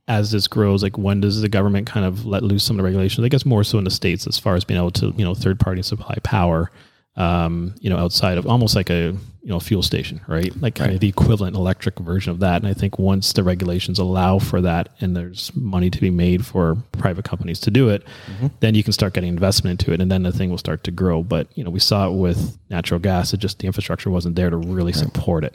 as 0.09 0.31
this 0.31 0.47
grows. 0.47 0.83
Like 0.83 0.97
when 0.97 1.21
does 1.21 1.41
the 1.41 1.49
government 1.49 1.87
kind 1.87 2.07
of 2.07 2.25
let 2.25 2.43
loose 2.43 2.65
some 2.65 2.77
of 2.77 2.79
the 2.79 2.85
regulations? 2.85 3.25
I 3.25 3.29
guess 3.29 3.45
more 3.45 3.65
so 3.65 3.79
in 3.79 3.85
the 3.85 3.91
states 3.91 4.27
as 4.27 4.39
far 4.39 4.55
as 4.55 4.65
being 4.65 4.79
able 4.79 4.93
to, 4.93 5.13
you 5.17 5.25
know, 5.25 5.35
third 5.35 5.59
party 5.59 5.83
supply 5.83 6.17
power 6.23 6.71
um, 7.17 7.75
you 7.81 7.91
know, 7.91 7.97
outside 7.97 8.39
of 8.39 8.47
almost 8.47 8.77
like 8.77 8.91
a 8.91 9.15
you 9.43 9.53
know 9.53 9.61
fuel 9.61 9.83
station, 9.83 10.21
right? 10.27 10.55
Like 10.61 10.75
kind 10.75 10.93
of 10.93 11.01
the 11.01 11.09
equivalent 11.09 11.57
electric 11.57 11.99
version 11.99 12.33
of 12.33 12.41
that. 12.41 12.57
And 12.63 12.67
I 12.67 12.75
think 12.75 12.99
once 12.99 13.33
the 13.33 13.45
regulations 13.45 13.99
allow 13.99 14.39
for 14.39 14.61
that, 14.61 14.89
and 15.01 15.17
there's 15.17 15.55
money 15.55 15.89
to 15.89 16.01
be 16.01 16.11
made 16.11 16.45
for 16.45 16.77
private 16.93 17.25
companies 17.25 17.61
to 17.61 17.71
do 17.71 17.89
it, 17.89 18.05
mm-hmm. 18.27 18.49
then 18.61 18.75
you 18.75 18.83
can 18.83 18.93
start 18.93 19.15
getting 19.15 19.29
investment 19.29 19.81
into 19.81 19.93
it, 19.93 20.01
and 20.01 20.11
then 20.11 20.25
the 20.25 20.33
thing 20.33 20.51
will 20.51 20.59
start 20.59 20.85
to 20.85 20.91
grow. 20.91 21.23
But 21.23 21.49
you 21.57 21.65
know, 21.65 21.71
we 21.71 21.81
saw 21.81 22.09
it 22.09 22.15
with 22.17 22.59
natural 22.71 23.01
gas; 23.01 23.33
it 23.33 23.39
just 23.39 23.61
the 23.61 23.67
infrastructure 23.67 24.11
wasn't 24.11 24.37
there 24.37 24.51
to 24.51 24.57
really 24.57 24.93
right. 24.93 24.97
support 24.97 25.45
it. 25.45 25.55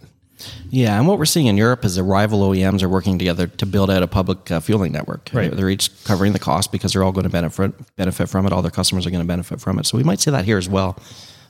Yeah, 0.70 0.98
and 0.98 1.08
what 1.08 1.20
we're 1.20 1.26
seeing 1.26 1.48
in 1.48 1.58
Europe 1.58 1.86
is 1.86 1.96
the 1.96 2.04
rival 2.04 2.40
OEMs 2.50 2.82
are 2.82 2.90
working 2.90 3.20
together 3.20 3.48
to 3.48 3.66
build 3.66 3.92
out 3.92 4.02
a 4.02 4.08
public 4.08 4.50
uh, 4.50 4.60
fueling 4.60 4.92
network. 4.92 5.30
Right. 5.34 5.52
They're 5.56 5.70
each 5.70 6.04
covering 6.06 6.34
the 6.34 6.40
cost 6.40 6.72
because 6.72 6.94
they're 6.94 7.04
all 7.04 7.12
going 7.12 7.26
to 7.26 7.30
benefit 7.30 7.74
benefit 7.96 8.30
from 8.30 8.46
it. 8.46 8.54
All 8.54 8.62
their 8.62 8.72
customers 8.72 9.06
are 9.06 9.12
going 9.12 9.22
to 9.22 9.28
benefit 9.28 9.60
from 9.60 9.80
it. 9.80 9.86
So 9.86 9.98
we 9.98 10.04
might 10.04 10.20
see 10.20 10.32
that 10.32 10.46
here 10.46 10.58
as 10.58 10.70
well. 10.70 10.98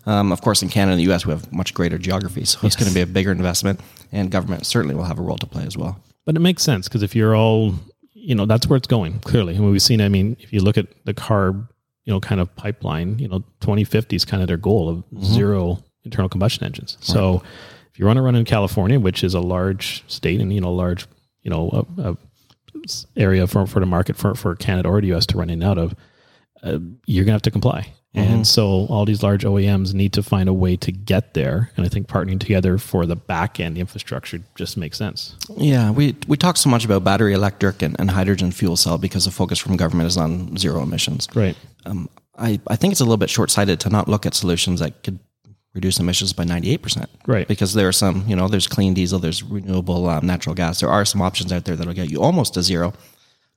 Um, 0.05 0.31
of 0.31 0.41
course, 0.41 0.63
in 0.63 0.69
Canada 0.69 0.93
and 0.93 0.99
the 0.99 1.03
U.S., 1.05 1.25
we 1.25 1.31
have 1.31 1.51
much 1.53 1.73
greater 1.73 1.97
geography, 1.97 2.45
so 2.45 2.59
yes. 2.61 2.73
it's 2.73 2.75
going 2.75 2.89
to 2.89 2.95
be 2.95 3.01
a 3.01 3.05
bigger 3.05 3.31
investment, 3.31 3.79
and 4.11 4.31
government 4.31 4.65
certainly 4.65 4.95
will 4.95 5.03
have 5.03 5.19
a 5.19 5.21
role 5.21 5.37
to 5.37 5.45
play 5.45 5.63
as 5.65 5.77
well. 5.77 6.01
But 6.25 6.35
it 6.35 6.39
makes 6.39 6.63
sense 6.63 6.87
because 6.87 7.03
if 7.03 7.15
you're 7.15 7.35
all, 7.35 7.75
you 8.13 8.35
know, 8.35 8.45
that's 8.45 8.67
where 8.67 8.77
it's 8.77 8.87
going 8.87 9.19
clearly. 9.19 9.55
And 9.55 9.69
we've 9.69 9.81
seen, 9.81 10.01
I 10.01 10.09
mean, 10.09 10.37
if 10.39 10.53
you 10.53 10.61
look 10.61 10.77
at 10.77 10.87
the 11.05 11.13
CARB, 11.13 11.67
you 12.05 12.13
know, 12.13 12.19
kind 12.19 12.41
of 12.41 12.55
pipeline, 12.55 13.19
you 13.19 13.27
know, 13.27 13.39
2050 13.61 14.15
is 14.15 14.25
kind 14.25 14.41
of 14.41 14.47
their 14.47 14.57
goal 14.57 14.89
of 14.89 14.97
mm-hmm. 14.97 15.23
zero 15.23 15.83
internal 16.03 16.29
combustion 16.29 16.63
engines. 16.63 16.97
Right. 16.99 17.05
So 17.05 17.43
if 17.91 17.99
you 17.99 18.05
want 18.05 18.17
to 18.17 18.21
run 18.21 18.35
in 18.35 18.45
California, 18.45 18.99
which 18.99 19.23
is 19.23 19.33
a 19.33 19.39
large 19.39 20.03
state 20.07 20.39
and 20.39 20.53
you 20.53 20.61
know, 20.61 20.73
large, 20.73 21.07
you 21.43 21.49
know, 21.49 21.87
a, 21.97 22.11
a 22.11 22.17
area 23.15 23.45
for 23.47 23.67
for 23.67 23.79
the 23.79 23.85
market 23.85 24.15
for 24.15 24.33
for 24.33 24.55
Canada 24.55 24.89
or 24.89 25.01
the 25.01 25.07
U.S. 25.07 25.25
to 25.27 25.37
run 25.37 25.49
in 25.49 25.61
and 25.61 25.63
out 25.63 25.77
of, 25.77 25.95
uh, 26.63 26.79
you're 27.05 27.25
gonna 27.25 27.33
have 27.33 27.41
to 27.43 27.51
comply. 27.51 27.93
Mm-hmm. 28.15 28.33
And 28.33 28.47
so 28.47 28.87
all 28.87 29.05
these 29.05 29.23
large 29.23 29.45
OEMs 29.45 29.93
need 29.93 30.11
to 30.13 30.23
find 30.23 30.49
a 30.49 30.53
way 30.53 30.75
to 30.75 30.91
get 30.91 31.33
there. 31.33 31.71
And 31.77 31.85
I 31.85 31.89
think 31.89 32.07
partnering 32.07 32.41
together 32.41 32.77
for 32.77 33.05
the 33.05 33.15
back 33.15 33.59
end 33.59 33.77
infrastructure 33.77 34.41
just 34.55 34.75
makes 34.75 34.97
sense. 34.97 35.37
Yeah, 35.55 35.91
we, 35.91 36.15
we 36.27 36.35
talk 36.35 36.57
so 36.57 36.69
much 36.69 36.83
about 36.83 37.05
battery 37.05 37.33
electric 37.33 37.81
and, 37.81 37.95
and 37.99 38.11
hydrogen 38.11 38.51
fuel 38.51 38.75
cell 38.75 38.97
because 38.97 39.23
the 39.23 39.31
focus 39.31 39.59
from 39.59 39.77
government 39.77 40.07
is 40.07 40.17
on 40.17 40.57
zero 40.57 40.83
emissions. 40.83 41.29
Right. 41.33 41.55
Um, 41.85 42.09
I, 42.37 42.59
I 42.67 42.75
think 42.75 42.91
it's 42.91 42.99
a 42.99 43.05
little 43.05 43.15
bit 43.15 43.29
short 43.29 43.49
sighted 43.49 43.79
to 43.81 43.89
not 43.89 44.09
look 44.09 44.25
at 44.25 44.33
solutions 44.33 44.81
that 44.81 45.03
could 45.03 45.19
reduce 45.73 45.97
emissions 45.97 46.33
by 46.33 46.43
98%. 46.43 47.05
Right. 47.27 47.47
Because 47.47 47.73
there 47.73 47.87
are 47.87 47.93
some, 47.93 48.25
you 48.27 48.35
know, 48.35 48.49
there's 48.49 48.67
clean 48.67 48.93
diesel, 48.93 49.19
there's 49.19 49.41
renewable 49.41 50.09
um, 50.09 50.25
natural 50.25 50.53
gas. 50.53 50.81
There 50.81 50.89
are 50.89 51.05
some 51.05 51.21
options 51.21 51.53
out 51.53 51.63
there 51.63 51.77
that'll 51.77 51.93
get 51.93 52.09
you 52.09 52.21
almost 52.21 52.55
to 52.55 52.61
zero, 52.61 52.93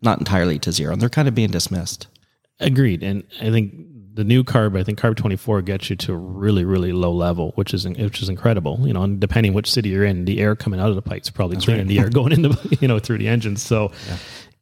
not 0.01 0.21
entirely 0.21 0.61
to 0.61 0.71
zero. 0.71 0.93
And 0.93 1.03
they're 1.03 1.09
kind 1.09 1.27
of 1.27 1.35
being 1.35 1.51
dismissed. 1.51 2.07
Agreed. 2.61 3.03
And 3.03 3.25
I 3.41 3.51
think 3.51 3.75
the 4.15 4.25
new 4.25 4.45
CARB, 4.45 4.79
I 4.79 4.85
think 4.85 4.99
CARB 4.99 5.17
24 5.17 5.63
gets 5.63 5.91
you 5.91 5.97
to 5.97 6.13
a 6.13 6.17
really, 6.17 6.65
really 6.65 6.93
low 6.93 7.13
level, 7.13 7.53
which 7.57 7.75
is 7.75 7.87
which 7.87 8.23
is 8.23 8.29
incredible. 8.29 8.79
You 8.87 8.93
know, 8.93 9.03
and 9.03 9.21
depending 9.21 9.55
which 9.55 9.71
city 9.71 9.91
you're 9.91 10.05
in, 10.05 10.25
the 10.25 10.41
air 10.41 10.55
coming 10.55 10.81
out 10.81 10.89
of 10.89 10.95
the 10.95 11.03
pipes 11.03 11.31
probably 11.31 11.57
cleaner 11.57 11.81
right. 11.81 11.89
the 11.89 11.99
air 11.99 12.09
going 12.09 12.33
into 12.33 12.57
you 12.81 12.89
know 12.89 12.99
through 12.99 13.19
the 13.19 13.29
engines. 13.29 13.63
So, 13.63 13.93
yeah, 14.07 14.17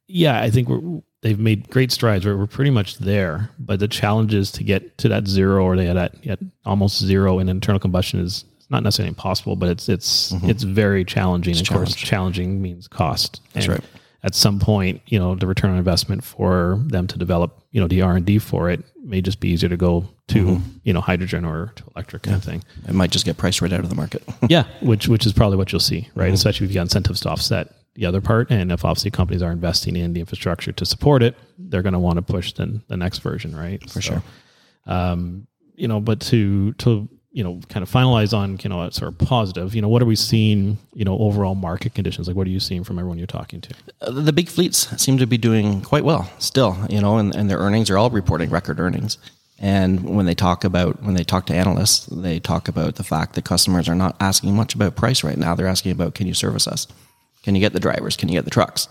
yeah 0.08 0.40
I 0.40 0.50
think 0.50 0.68
we're 0.68 1.02
they've 1.20 1.38
made 1.38 1.68
great 1.70 1.92
strides. 1.92 2.25
We're, 2.25 2.37
we're 2.37 2.46
pretty 2.46 2.70
much 2.70 2.99
there, 2.99 3.50
but 3.58 3.78
the 3.78 3.88
challenge 3.88 4.34
is 4.34 4.50
to 4.52 4.64
get 4.64 4.99
to 4.99 5.08
that 5.08 5.26
zero 5.26 5.64
or 5.64 5.76
they 5.76 5.87
at, 5.88 6.26
at 6.26 6.38
almost 6.64 6.99
zero 6.99 7.38
in 7.38 7.49
internal 7.49 7.78
combustion 7.78 8.20
is 8.20 8.44
not 8.70 8.82
necessarily 8.82 9.08
impossible, 9.08 9.54
but 9.54 9.68
it's 9.68 9.88
it's 9.88 10.32
mm-hmm. 10.32 10.49
it's 10.49 10.62
very 10.62 11.04
challenging. 11.04 11.52
It's 11.52 11.61
of 11.61 11.68
course, 11.68 11.94
challenging 11.94 12.62
means 12.62 12.88
cost. 12.88 13.40
That's 13.52 13.66
and 13.66 13.75
right. 13.76 13.84
At 14.25 14.35
some 14.35 14.61
point, 14.61 15.02
you 15.07 15.19
know, 15.19 15.35
the 15.35 15.49
return 15.49 15.73
on 15.73 15.79
investment 15.79 16.23
for 16.23 16.81
them 16.87 17.09
to 17.09 17.19
develop, 17.19 17.61
you 17.73 17.81
know, 17.81 17.88
the 17.88 18.02
R 18.02 18.17
and 18.17 18.25
D 18.25 18.38
for 18.38 18.71
it 18.71 18.85
may 19.02 19.21
just 19.21 19.41
be 19.41 19.49
easier 19.49 19.69
to 19.69 19.76
go 19.76 20.09
to 20.29 20.45
mm-hmm. 20.45 20.76
you 20.85 20.93
know 20.93 21.00
hydrogen 21.00 21.45
or 21.45 21.73
to 21.76 21.85
electric 21.95 22.23
kind 22.23 22.35
yeah. 22.35 22.38
of 22.38 22.45
thing. 22.45 22.64
It 22.88 22.95
might 22.95 23.11
just 23.11 23.25
get 23.25 23.37
priced 23.37 23.61
right 23.61 23.73
out 23.73 23.81
of 23.81 23.88
the 23.88 23.95
market. 23.95 24.23
yeah, 24.49 24.64
which 24.81 25.09
which 25.09 25.26
is 25.26 25.33
probably 25.33 25.57
what 25.57 25.73
you'll 25.73 25.81
see, 25.81 26.09
right? 26.14 26.26
Mm-hmm. 26.26 26.35
Especially 26.35 26.64
if 26.67 26.71
you 26.71 26.75
got 26.75 26.83
incentives 26.83 27.21
to 27.23 27.31
offset 27.31 27.75
the 27.95 28.07
other 28.07 28.21
part, 28.21 28.50
and 28.50 28.73
if 28.73 28.85
obviously 28.85 29.11
companies 29.11 29.43
are 29.43 29.52
investing 29.52 29.97
in 29.97 30.12
the 30.14 30.21
infrastructure 30.21 30.73
to 30.73 30.87
support 30.87 31.23
it, 31.23 31.37
they're 31.59 31.83
going 31.83 31.93
to 31.93 31.99
want 31.99 32.17
to 32.17 32.23
push 32.23 32.52
the 32.52 32.81
the 32.88 32.97
next 32.97 33.19
version, 33.19 33.55
right? 33.57 33.83
For 33.91 34.00
so, 34.00 34.12
sure. 34.12 34.23
Um, 34.87 35.47
you 35.75 35.88
know, 35.88 36.00
but 36.00 36.21
to 36.21 36.73
to 36.75 37.09
you 37.33 37.43
know 37.43 37.61
kind 37.69 37.83
of 37.83 37.91
finalize 37.91 38.37
on 38.37 38.59
you 38.62 38.69
know 38.69 38.89
sort 38.91 39.11
of 39.11 39.19
positive 39.27 39.75
you 39.75 39.83
know 39.83 39.89
what 39.89 40.03
are 40.03 40.07
we 40.07 40.17
seeing 40.17 40.79
you 40.95 41.05
know 41.05 41.19
overall 41.19 41.55
market 41.55 41.95
conditions 41.95 42.29
like 42.29 42.37
what 42.37 42.47
are 42.47 42.51
you 42.51 42.61
seeing 42.61 42.85
from 42.85 42.99
everyone 42.99 43.19
you're 43.19 43.27
talking 43.27 43.61
to 43.61 43.75
uh, 44.03 44.11
the 44.11 44.33
big 44.33 44.49
fleets 44.49 44.89
seem 45.03 45.17
to 45.17 45.27
be 45.27 45.39
doing 45.39 45.81
quite 45.83 46.05
well 46.05 46.31
still 46.39 46.77
you 46.91 47.01
know 47.01 47.17
and, 47.19 47.35
and 47.35 47.49
their 47.49 47.59
earnings 47.59 47.89
are 47.91 47.97
all 47.97 48.11
reporting 48.11 48.51
record 48.51 48.79
earnings 48.79 49.19
And 49.62 50.17
when 50.17 50.27
they 50.27 50.35
talk 50.35 50.65
about 50.65 51.03
when 51.03 51.15
they 51.15 51.23
talk 51.23 51.47
to 51.47 51.55
analysts, 51.55 52.07
they 52.07 52.41
talk 52.41 52.67
about 52.67 52.97
the 52.97 53.05
fact 53.05 53.37
that 53.37 53.45
customers 53.45 53.89
are 53.89 53.95
not 53.95 54.17
asking 54.19 54.57
much 54.57 54.75
about 54.75 54.97
price 54.97 55.23
right 55.23 55.39
now. 55.39 55.55
They're 55.55 55.69
asking 55.69 55.93
about 55.93 56.15
can 56.15 56.27
you 56.27 56.35
service 56.35 56.67
us? 56.67 56.89
Can 57.45 57.55
you 57.55 57.61
get 57.61 57.73
the 57.73 57.81
drivers? 57.81 58.17
Can 58.17 58.29
you 58.29 58.35
get 58.35 58.45
the 58.45 58.51
trucks? 58.51 58.89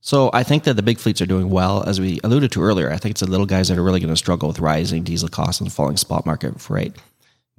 So 0.00 0.30
I 0.32 0.44
think 0.44 0.64
that 0.64 0.74
the 0.74 0.82
big 0.82 0.98
fleets 0.98 1.20
are 1.20 1.26
doing 1.26 1.50
well, 1.50 1.82
as 1.86 2.00
we 2.00 2.20
alluded 2.24 2.52
to 2.52 2.62
earlier. 2.62 2.90
I 2.90 2.96
think 2.96 3.10
it's 3.10 3.20
the 3.20 3.30
little 3.30 3.44
guys 3.44 3.68
that 3.68 3.76
are 3.76 3.82
really 3.82 4.00
going 4.00 4.12
to 4.12 4.16
struggle 4.16 4.48
with 4.48 4.60
rising 4.60 5.02
diesel 5.02 5.28
costs 5.28 5.60
and 5.60 5.70
falling 5.70 5.98
spot 5.98 6.24
market 6.24 6.58
freight. 6.58 6.96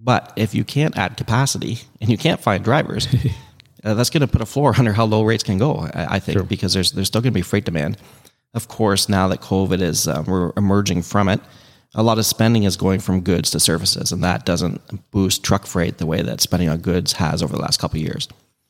But 0.02 0.34
if 0.36 0.56
you 0.56 0.64
can't 0.64 0.98
add 0.98 1.18
capacity 1.18 1.80
and 2.00 2.10
you 2.10 2.18
can't 2.18 2.40
find 2.40 2.64
drivers, 2.64 3.08
uh, 3.84 3.94
that's 3.94 4.10
going 4.10 4.22
to 4.22 4.28
put 4.28 4.42
a 4.42 4.46
floor 4.46 4.74
under 4.78 4.94
how 4.94 5.06
low 5.06 5.24
rates 5.24 5.44
can 5.44 5.58
go. 5.58 5.90
I, 5.94 6.16
I 6.16 6.20
think 6.20 6.38
sure. 6.38 6.46
because 6.46 6.74
there's 6.74 6.92
there's 6.92 7.08
still 7.08 7.22
going 7.22 7.34
to 7.34 7.38
be 7.38 7.42
freight 7.42 7.66
demand. 7.66 7.98
Of 8.54 8.68
course, 8.68 9.10
now 9.10 9.28
that 9.28 9.42
COVID 9.42 9.82
is 9.82 10.08
uh, 10.08 10.24
we're 10.26 10.54
emerging 10.58 11.04
from 11.04 11.30
it, 11.30 11.40
a 11.94 12.04
lot 12.04 12.18
of 12.18 12.26
spending 12.26 12.64
is 12.64 12.78
going 12.78 13.00
from 13.00 13.22
goods 13.22 13.52
to 13.52 13.60
services, 13.60 14.12
and 14.12 14.24
that 14.24 14.46
doesn't 14.46 15.12
boost 15.12 15.44
truck 15.44 15.66
freight 15.66 15.98
the 15.98 16.06
way 16.06 16.22
that 16.22 16.42
spending 16.42 16.70
on 16.70 16.80
goods 16.80 17.14
has 17.14 17.44
over 17.44 17.56
the 17.56 17.62
last 17.62 17.80
couple 17.80 17.98
of 18.00 18.04
years. 18.04 18.28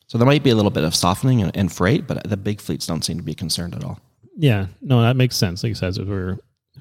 So 0.08 0.18
there 0.18 0.26
might 0.26 0.42
be 0.42 0.50
a 0.50 0.56
little 0.56 0.72
bit 0.72 0.84
of 0.84 0.94
softening 0.94 1.40
in, 1.40 1.50
in 1.50 1.68
freight, 1.68 2.06
but 2.06 2.28
the 2.28 2.36
big 2.36 2.60
fleets 2.60 2.86
don't 2.86 3.04
seem 3.04 3.18
to 3.18 3.22
be 3.22 3.34
concerned 3.34 3.74
at 3.74 3.84
all. 3.84 4.00
Yeah, 4.36 4.66
no, 4.82 5.02
that 5.02 5.16
makes 5.16 5.36
sense. 5.36 5.62
Like 5.62 5.68
you 5.68 5.74
said, 5.74 5.96
we're 5.98 6.38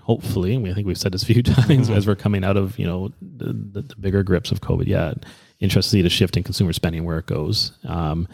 hopefully, 0.10 0.56
and 0.56 0.64
we, 0.64 0.72
I 0.72 0.74
think 0.74 0.88
we've 0.88 0.98
said 0.98 1.12
this 1.12 1.22
a 1.22 1.28
few 1.28 1.44
times 1.44 1.88
mm-hmm. 1.88 1.94
as 1.94 2.08
we're 2.08 2.16
coming 2.16 2.44
out 2.44 2.58
of 2.58 2.80
you 2.80 2.86
know 2.88 3.14
the, 3.22 3.54
the, 3.54 3.82
the, 3.84 3.96
bigger 3.96 4.24
grips 4.24 4.52
of 4.52 4.60
COVID. 4.60 4.88
Yeah, 4.88 5.14
interested 5.60 5.90
to 5.92 5.98
see 5.98 6.02
the 6.02 6.10
shift 6.10 6.36
in 6.36 6.42
consumer 6.42 6.74
spending 6.74 7.06
where 7.06 7.20
it 7.20 7.28
goes. 7.28 7.74
Um, 7.88 8.28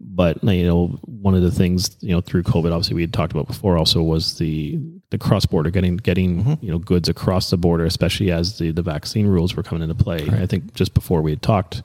but 0.00 0.44
you 0.44 0.66
know, 0.66 0.88
one 1.06 1.34
of 1.34 1.40
the 1.40 1.50
things 1.50 1.96
you 2.00 2.14
know 2.14 2.20
through 2.20 2.42
COVID, 2.42 2.72
obviously 2.72 2.94
we 2.94 3.00
had 3.00 3.14
talked 3.14 3.32
about 3.32 3.46
before, 3.46 3.78
also 3.78 4.02
was 4.02 4.36
the 4.36 4.78
the 5.08 5.16
cross 5.16 5.46
border 5.46 5.70
getting 5.70 5.96
getting 5.96 6.44
mm-hmm. 6.44 6.64
you 6.64 6.70
know 6.70 6.78
goods 6.78 7.08
across 7.08 7.48
the 7.48 7.56
border, 7.56 7.86
especially 7.86 8.30
as 8.30 8.58
the 8.58 8.70
the 8.70 8.82
vaccine 8.82 9.26
rules 9.26 9.56
were 9.56 9.62
coming 9.62 9.82
into 9.82 9.94
play. 9.94 10.26
Right. 10.26 10.42
I 10.42 10.46
think 10.46 10.74
just 10.74 10.92
before 10.92 11.22
we 11.22 11.32
had 11.32 11.42
talked. 11.42 11.82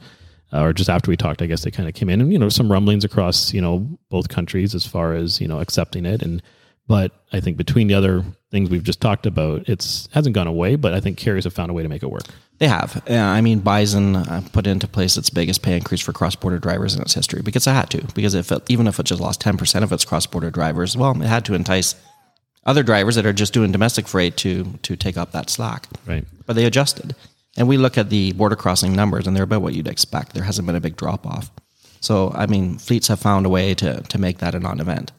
Uh, 0.52 0.64
or 0.64 0.74
just 0.74 0.90
after 0.90 1.12
we 1.12 1.16
talked, 1.16 1.44
I 1.44 1.46
guess 1.46 1.62
they 1.62 1.70
kind 1.70 1.88
of 1.88 1.94
came 1.94 2.10
in, 2.10 2.22
and 2.22 2.34
you 2.34 2.40
know, 2.40 2.50
some 2.50 2.72
rumblings 2.72 3.06
across 3.06 3.54
you 3.54 3.62
know 3.62 3.88
both 4.10 4.30
countries 4.30 4.74
as 4.74 4.84
far 4.84 5.14
as 5.14 5.40
you 5.40 5.48
know 5.48 5.60
accepting 5.60 6.08
it, 6.08 6.24
and 6.24 6.42
but 6.90 7.12
I 7.32 7.40
think 7.40 7.56
between 7.56 7.88
the 7.88 7.94
other 7.94 8.26
things 8.50 8.70
we've 8.70 8.84
just 8.84 9.00
talked 9.00 9.28
about, 9.28 9.70
it's 9.70 10.10
hasn't 10.12 10.34
gone 10.34 10.48
away. 10.48 10.76
But 10.76 10.96
I 10.96 11.00
think 11.00 11.18
carriers 11.18 11.44
have 11.46 11.54
found 11.54 11.70
a 11.70 11.74
way 11.74 11.84
to 11.84 11.90
make 11.90 12.04
it 12.04 12.10
work. 12.10 12.24
They 12.58 12.68
have. 12.68 13.02
Yeah, 13.08 13.30
I 13.30 13.40
mean, 13.40 13.60
Bison 13.60 14.16
uh, 14.18 14.42
put 14.52 14.68
into 14.68 14.88
place 14.88 15.16
its 15.16 15.30
biggest 15.30 15.62
pay 15.62 15.78
increase 15.78 16.02
for 16.02 16.12
cross-border 16.12 16.60
drivers 16.60 16.96
in 16.96 17.02
its 17.02 17.14
history 17.14 17.42
because 17.42 17.66
it 17.68 17.72
had 17.72 17.92
to. 17.92 18.04
Because 18.14 18.34
if 18.34 18.52
it, 18.52 18.64
even 18.70 18.88
if 18.88 19.00
it 19.00 19.06
just 19.06 19.22
lost 19.22 19.40
ten 19.40 19.56
percent 19.56 19.86
of 19.86 19.94
its 19.94 20.04
cross-border 20.04 20.50
drivers, 20.50 20.98
well, 20.98 21.12
it 21.22 21.28
had 21.28 21.46
to 21.46 21.54
entice 21.54 21.96
other 22.66 22.84
drivers 22.84 23.16
that 23.16 23.26
are 23.26 23.34
just 23.34 23.54
doing 23.54 23.72
domestic 23.72 24.08
freight 24.08 24.36
to 24.38 24.66
to 24.82 24.96
take 24.96 25.16
up 25.16 25.32
that 25.32 25.50
slack. 25.50 25.88
Right. 26.08 26.26
But 26.48 26.56
they 26.56 26.66
adjusted, 26.66 27.16
and 27.56 27.68
we 27.68 27.78
look 27.78 27.98
at 28.00 28.10
the 28.10 28.34
border 28.34 28.56
crossing 28.56 28.96
numbers, 28.96 29.28
and 29.28 29.36
they're 29.36 29.44
about 29.44 29.62
what 29.62 29.76
you'd 29.76 29.88
expect. 29.88 30.34
There 30.34 30.44
hasn't 30.44 30.66
been 30.66 30.76
a 30.76 30.82
big 30.82 30.98
drop 30.98 31.28
off. 31.28 31.52
So, 32.02 32.32
I 32.34 32.48
mean, 32.48 32.78
fleets 32.80 33.10
have 33.10 33.20
found 33.20 33.46
a 33.46 33.50
way 33.50 33.76
to 33.76 34.02
to 34.02 34.18
make 34.18 34.40
that 34.40 34.56
a 34.56 34.60
non-event. 34.60 35.12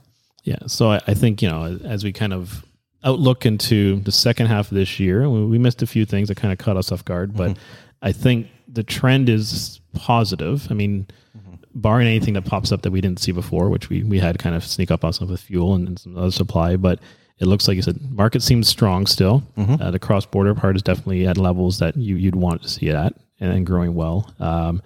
Yeah. 0.44 0.58
So 0.66 0.92
I, 0.92 1.00
I, 1.06 1.14
think, 1.14 1.42
you 1.42 1.48
know, 1.48 1.78
as 1.84 2.04
we 2.04 2.12
kind 2.12 2.32
of 2.32 2.64
outlook 3.04 3.46
into 3.46 4.00
the 4.00 4.12
second 4.12 4.46
half 4.46 4.70
of 4.70 4.76
this 4.76 4.98
year, 5.00 5.28
we, 5.28 5.44
we 5.44 5.58
missed 5.58 5.82
a 5.82 5.86
few 5.86 6.04
things 6.04 6.28
that 6.28 6.36
kind 6.36 6.52
of 6.52 6.58
caught 6.58 6.76
us 6.76 6.92
off 6.92 7.04
guard, 7.04 7.34
but 7.36 7.50
mm-hmm. 7.50 7.62
I 8.02 8.12
think 8.12 8.48
the 8.68 8.82
trend 8.82 9.28
is 9.28 9.80
positive. 9.94 10.66
I 10.70 10.74
mean, 10.74 11.06
mm-hmm. 11.36 11.54
barring 11.74 12.06
anything 12.06 12.34
that 12.34 12.44
pops 12.44 12.72
up 12.72 12.82
that 12.82 12.90
we 12.90 13.00
didn't 13.00 13.20
see 13.20 13.32
before, 13.32 13.68
which 13.68 13.88
we, 13.88 14.02
we 14.02 14.18
had 14.18 14.38
kind 14.38 14.54
of 14.54 14.64
sneak 14.64 14.90
up 14.90 15.04
on 15.04 15.12
some 15.12 15.28
with 15.28 15.40
fuel 15.40 15.74
and, 15.74 15.88
and 15.88 15.98
some 15.98 16.16
other 16.16 16.30
supply, 16.30 16.76
but 16.76 17.00
it 17.38 17.46
looks 17.46 17.66
like 17.66 17.76
you 17.76 17.82
said 17.82 17.98
market 18.10 18.42
seems 18.42 18.68
strong 18.68 19.06
still. 19.06 19.42
Mm-hmm. 19.56 19.82
Uh, 19.82 19.90
the 19.90 19.98
cross 19.98 20.26
border 20.26 20.54
part 20.54 20.76
is 20.76 20.82
definitely 20.82 21.26
at 21.26 21.38
levels 21.38 21.78
that 21.78 21.96
you, 21.96 22.16
you'd 22.16 22.36
want 22.36 22.62
to 22.62 22.68
see 22.68 22.88
it 22.88 22.94
at 22.94 23.14
and, 23.40 23.52
and 23.52 23.66
growing 23.66 23.94
well. 23.94 24.32
Um, 24.38 24.82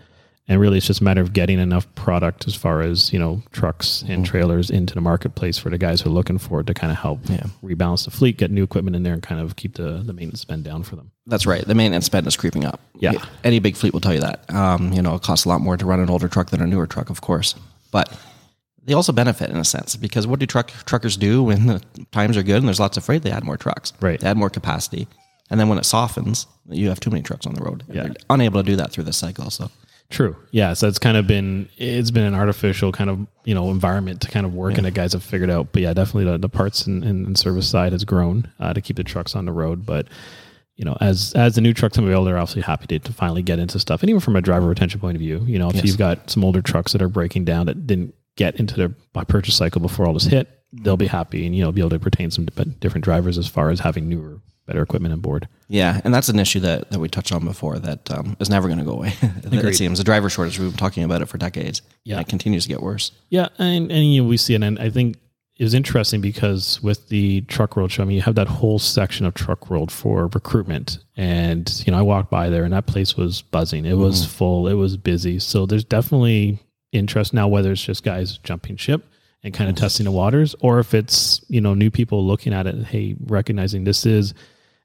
and 0.46 0.60
really 0.60 0.76
it's 0.78 0.86
just 0.86 1.00
a 1.00 1.04
matter 1.04 1.20
of 1.20 1.32
getting 1.32 1.58
enough 1.58 1.92
product 1.94 2.46
as 2.46 2.54
far 2.54 2.82
as 2.82 3.12
you 3.12 3.18
know 3.18 3.42
trucks 3.52 4.02
and 4.02 4.10
mm-hmm. 4.10 4.22
trailers 4.24 4.70
into 4.70 4.94
the 4.94 5.00
marketplace 5.00 5.58
for 5.58 5.70
the 5.70 5.78
guys 5.78 6.00
who 6.00 6.10
are 6.10 6.12
looking 6.12 6.38
for 6.38 6.60
it 6.60 6.66
to 6.66 6.74
kind 6.74 6.92
of 6.92 6.98
help 6.98 7.20
yeah. 7.28 7.46
rebalance 7.62 8.04
the 8.04 8.10
fleet 8.10 8.36
get 8.36 8.50
new 8.50 8.62
equipment 8.62 8.96
in 8.96 9.02
there 9.02 9.14
and 9.14 9.22
kind 9.22 9.40
of 9.40 9.56
keep 9.56 9.74
the, 9.74 10.02
the 10.04 10.12
maintenance 10.12 10.40
spend 10.40 10.64
down 10.64 10.82
for 10.82 10.96
them. 10.96 11.10
That's 11.26 11.46
right. 11.46 11.64
The 11.66 11.74
maintenance 11.74 12.06
spend 12.06 12.26
is 12.26 12.36
creeping 12.36 12.64
up. 12.64 12.80
Yeah. 12.94 13.12
Any 13.42 13.58
big 13.58 13.76
fleet 13.76 13.92
will 13.92 14.00
tell 14.00 14.14
you 14.14 14.20
that. 14.20 14.52
Um, 14.52 14.92
you 14.92 15.02
know 15.02 15.14
it 15.14 15.22
costs 15.22 15.46
a 15.46 15.48
lot 15.48 15.60
more 15.60 15.76
to 15.76 15.86
run 15.86 16.00
an 16.00 16.10
older 16.10 16.28
truck 16.28 16.50
than 16.50 16.60
a 16.60 16.66
newer 16.66 16.86
truck 16.86 17.10
of 17.10 17.20
course. 17.20 17.54
But 17.90 18.14
they 18.84 18.92
also 18.92 19.12
benefit 19.12 19.50
in 19.50 19.56
a 19.56 19.64
sense 19.64 19.96
because 19.96 20.26
what 20.26 20.40
do 20.40 20.46
truck 20.46 20.70
truckers 20.84 21.16
do 21.16 21.44
when 21.44 21.66
the 21.66 21.82
times 22.12 22.36
are 22.36 22.42
good 22.42 22.56
and 22.56 22.66
there's 22.66 22.80
lots 22.80 22.96
of 22.96 23.04
freight? 23.04 23.22
They 23.22 23.30
add 23.30 23.44
more 23.44 23.56
trucks. 23.56 23.92
Right. 24.00 24.20
They 24.20 24.28
add 24.28 24.36
more 24.36 24.50
capacity. 24.50 25.08
And 25.50 25.60
then 25.60 25.68
when 25.68 25.78
it 25.78 25.84
softens 25.84 26.46
you 26.68 26.88
have 26.88 27.00
too 27.00 27.10
many 27.10 27.22
trucks 27.22 27.46
on 27.46 27.54
the 27.54 27.62
road. 27.62 27.84
Yeah. 27.90 28.08
Unable 28.30 28.62
to 28.62 28.66
do 28.66 28.76
that 28.76 28.92
through 28.92 29.04
this 29.04 29.16
cycle 29.16 29.50
so 29.50 29.70
True. 30.10 30.36
Yeah. 30.50 30.74
So 30.74 30.86
it's 30.86 30.98
kind 30.98 31.16
of 31.16 31.26
been 31.26 31.68
it's 31.76 32.10
been 32.10 32.24
an 32.24 32.34
artificial 32.34 32.92
kind 32.92 33.10
of 33.10 33.26
you 33.44 33.54
know 33.54 33.70
environment 33.70 34.20
to 34.22 34.30
kind 34.30 34.46
of 34.46 34.54
work, 34.54 34.72
yeah. 34.72 34.78
and 34.78 34.86
the 34.86 34.90
guys 34.90 35.12
have 35.12 35.22
figured 35.22 35.50
out. 35.50 35.72
But 35.72 35.82
yeah, 35.82 35.92
definitely 35.92 36.30
the, 36.30 36.38
the 36.38 36.48
parts 36.48 36.86
and, 36.86 37.02
and, 37.04 37.38
service 37.38 37.68
side 37.68 37.92
has 37.92 38.04
grown 38.04 38.50
uh, 38.60 38.72
to 38.72 38.80
keep 38.80 38.96
the 38.96 39.04
trucks 39.04 39.34
on 39.34 39.44
the 39.44 39.52
road. 39.52 39.84
But 39.84 40.08
you 40.76 40.84
know, 40.84 40.96
as 41.00 41.32
as 41.34 41.54
the 41.54 41.60
new 41.60 41.72
trucks 41.72 41.96
come 41.96 42.04
available, 42.04 42.26
they're 42.26 42.38
obviously 42.38 42.62
happy 42.62 42.86
to, 42.86 42.98
to 42.98 43.12
finally 43.12 43.42
get 43.42 43.58
into 43.58 43.78
stuff. 43.78 44.02
And 44.02 44.10
even 44.10 44.20
from 44.20 44.36
a 44.36 44.40
driver 44.40 44.68
retention 44.68 45.00
point 45.00 45.16
of 45.16 45.20
view, 45.20 45.42
you 45.46 45.58
know, 45.58 45.68
if 45.68 45.76
yes. 45.76 45.84
you've 45.84 45.98
got 45.98 46.30
some 46.30 46.44
older 46.44 46.62
trucks 46.62 46.92
that 46.92 47.02
are 47.02 47.08
breaking 47.08 47.44
down 47.44 47.66
that 47.66 47.86
didn't 47.86 48.14
get 48.36 48.56
into 48.56 48.76
their 48.76 49.24
purchase 49.24 49.56
cycle 49.56 49.80
before 49.80 50.06
all 50.06 50.12
this 50.12 50.24
hit, 50.24 50.48
they'll 50.72 50.96
be 50.96 51.06
happy 51.06 51.46
and 51.46 51.56
you 51.56 51.62
know 51.62 51.72
be 51.72 51.80
able 51.80 51.90
to 51.90 51.98
retain 51.98 52.30
some 52.30 52.46
different 52.80 53.04
drivers 53.04 53.38
as 53.38 53.46
far 53.46 53.70
as 53.70 53.80
having 53.80 54.08
newer 54.08 54.40
better 54.66 54.82
equipment 54.82 55.12
on 55.12 55.20
board. 55.20 55.48
Yeah, 55.68 56.00
and 56.04 56.14
that's 56.14 56.28
an 56.28 56.38
issue 56.38 56.60
that, 56.60 56.90
that 56.90 56.98
we 56.98 57.08
touched 57.08 57.32
on 57.32 57.44
before 57.44 57.78
that 57.78 58.10
um, 58.10 58.36
is 58.40 58.50
never 58.50 58.68
going 58.68 58.78
to 58.78 58.84
go 58.84 58.92
away. 58.92 59.08
I 59.22 59.28
think 59.28 59.64
it 59.64 59.76
seems 59.76 59.98
the 59.98 60.04
driver 60.04 60.30
shortage. 60.30 60.58
We've 60.58 60.70
been 60.70 60.78
talking 60.78 61.04
about 61.04 61.22
it 61.22 61.26
for 61.26 61.38
decades. 61.38 61.82
Yeah, 62.04 62.20
it 62.20 62.28
continues 62.28 62.64
to 62.64 62.68
get 62.68 62.82
worse. 62.82 63.12
Yeah, 63.30 63.48
and 63.58 63.90
and 63.90 64.12
you 64.12 64.22
know, 64.22 64.28
we 64.28 64.36
see 64.36 64.54
it, 64.54 64.62
and 64.62 64.78
I 64.78 64.90
think 64.90 65.16
it 65.56 65.62
was 65.62 65.74
interesting 65.74 66.20
because 66.20 66.82
with 66.82 67.08
the 67.08 67.42
truck 67.42 67.76
world 67.76 67.92
show, 67.92 68.02
I 68.02 68.06
mean, 68.06 68.16
you 68.16 68.22
have 68.22 68.34
that 68.34 68.48
whole 68.48 68.78
section 68.78 69.24
of 69.24 69.34
truck 69.34 69.70
world 69.70 69.92
for 69.92 70.26
recruitment, 70.28 70.98
and 71.16 71.82
you 71.86 71.92
know, 71.92 71.98
I 71.98 72.02
walked 72.02 72.30
by 72.30 72.50
there, 72.50 72.64
and 72.64 72.72
that 72.72 72.86
place 72.86 73.16
was 73.16 73.42
buzzing. 73.42 73.84
It 73.84 73.94
was 73.94 74.26
mm. 74.26 74.30
full. 74.30 74.68
It 74.68 74.74
was 74.74 74.96
busy. 74.96 75.38
So 75.38 75.64
there's 75.66 75.84
definitely 75.84 76.58
interest 76.92 77.32
now, 77.32 77.48
whether 77.48 77.72
it's 77.72 77.84
just 77.84 78.02
guys 78.02 78.38
jumping 78.38 78.76
ship 78.76 79.06
and 79.42 79.52
kind 79.52 79.68
of 79.68 79.76
mm. 79.76 79.80
testing 79.80 80.04
the 80.04 80.10
waters, 80.10 80.54
or 80.60 80.80
if 80.80 80.92
it's 80.92 81.44
you 81.48 81.60
know 81.60 81.74
new 81.74 81.90
people 81.90 82.26
looking 82.26 82.52
at 82.52 82.66
it, 82.66 82.86
hey, 82.86 83.14
recognizing 83.26 83.84
this 83.84 84.04
is 84.04 84.34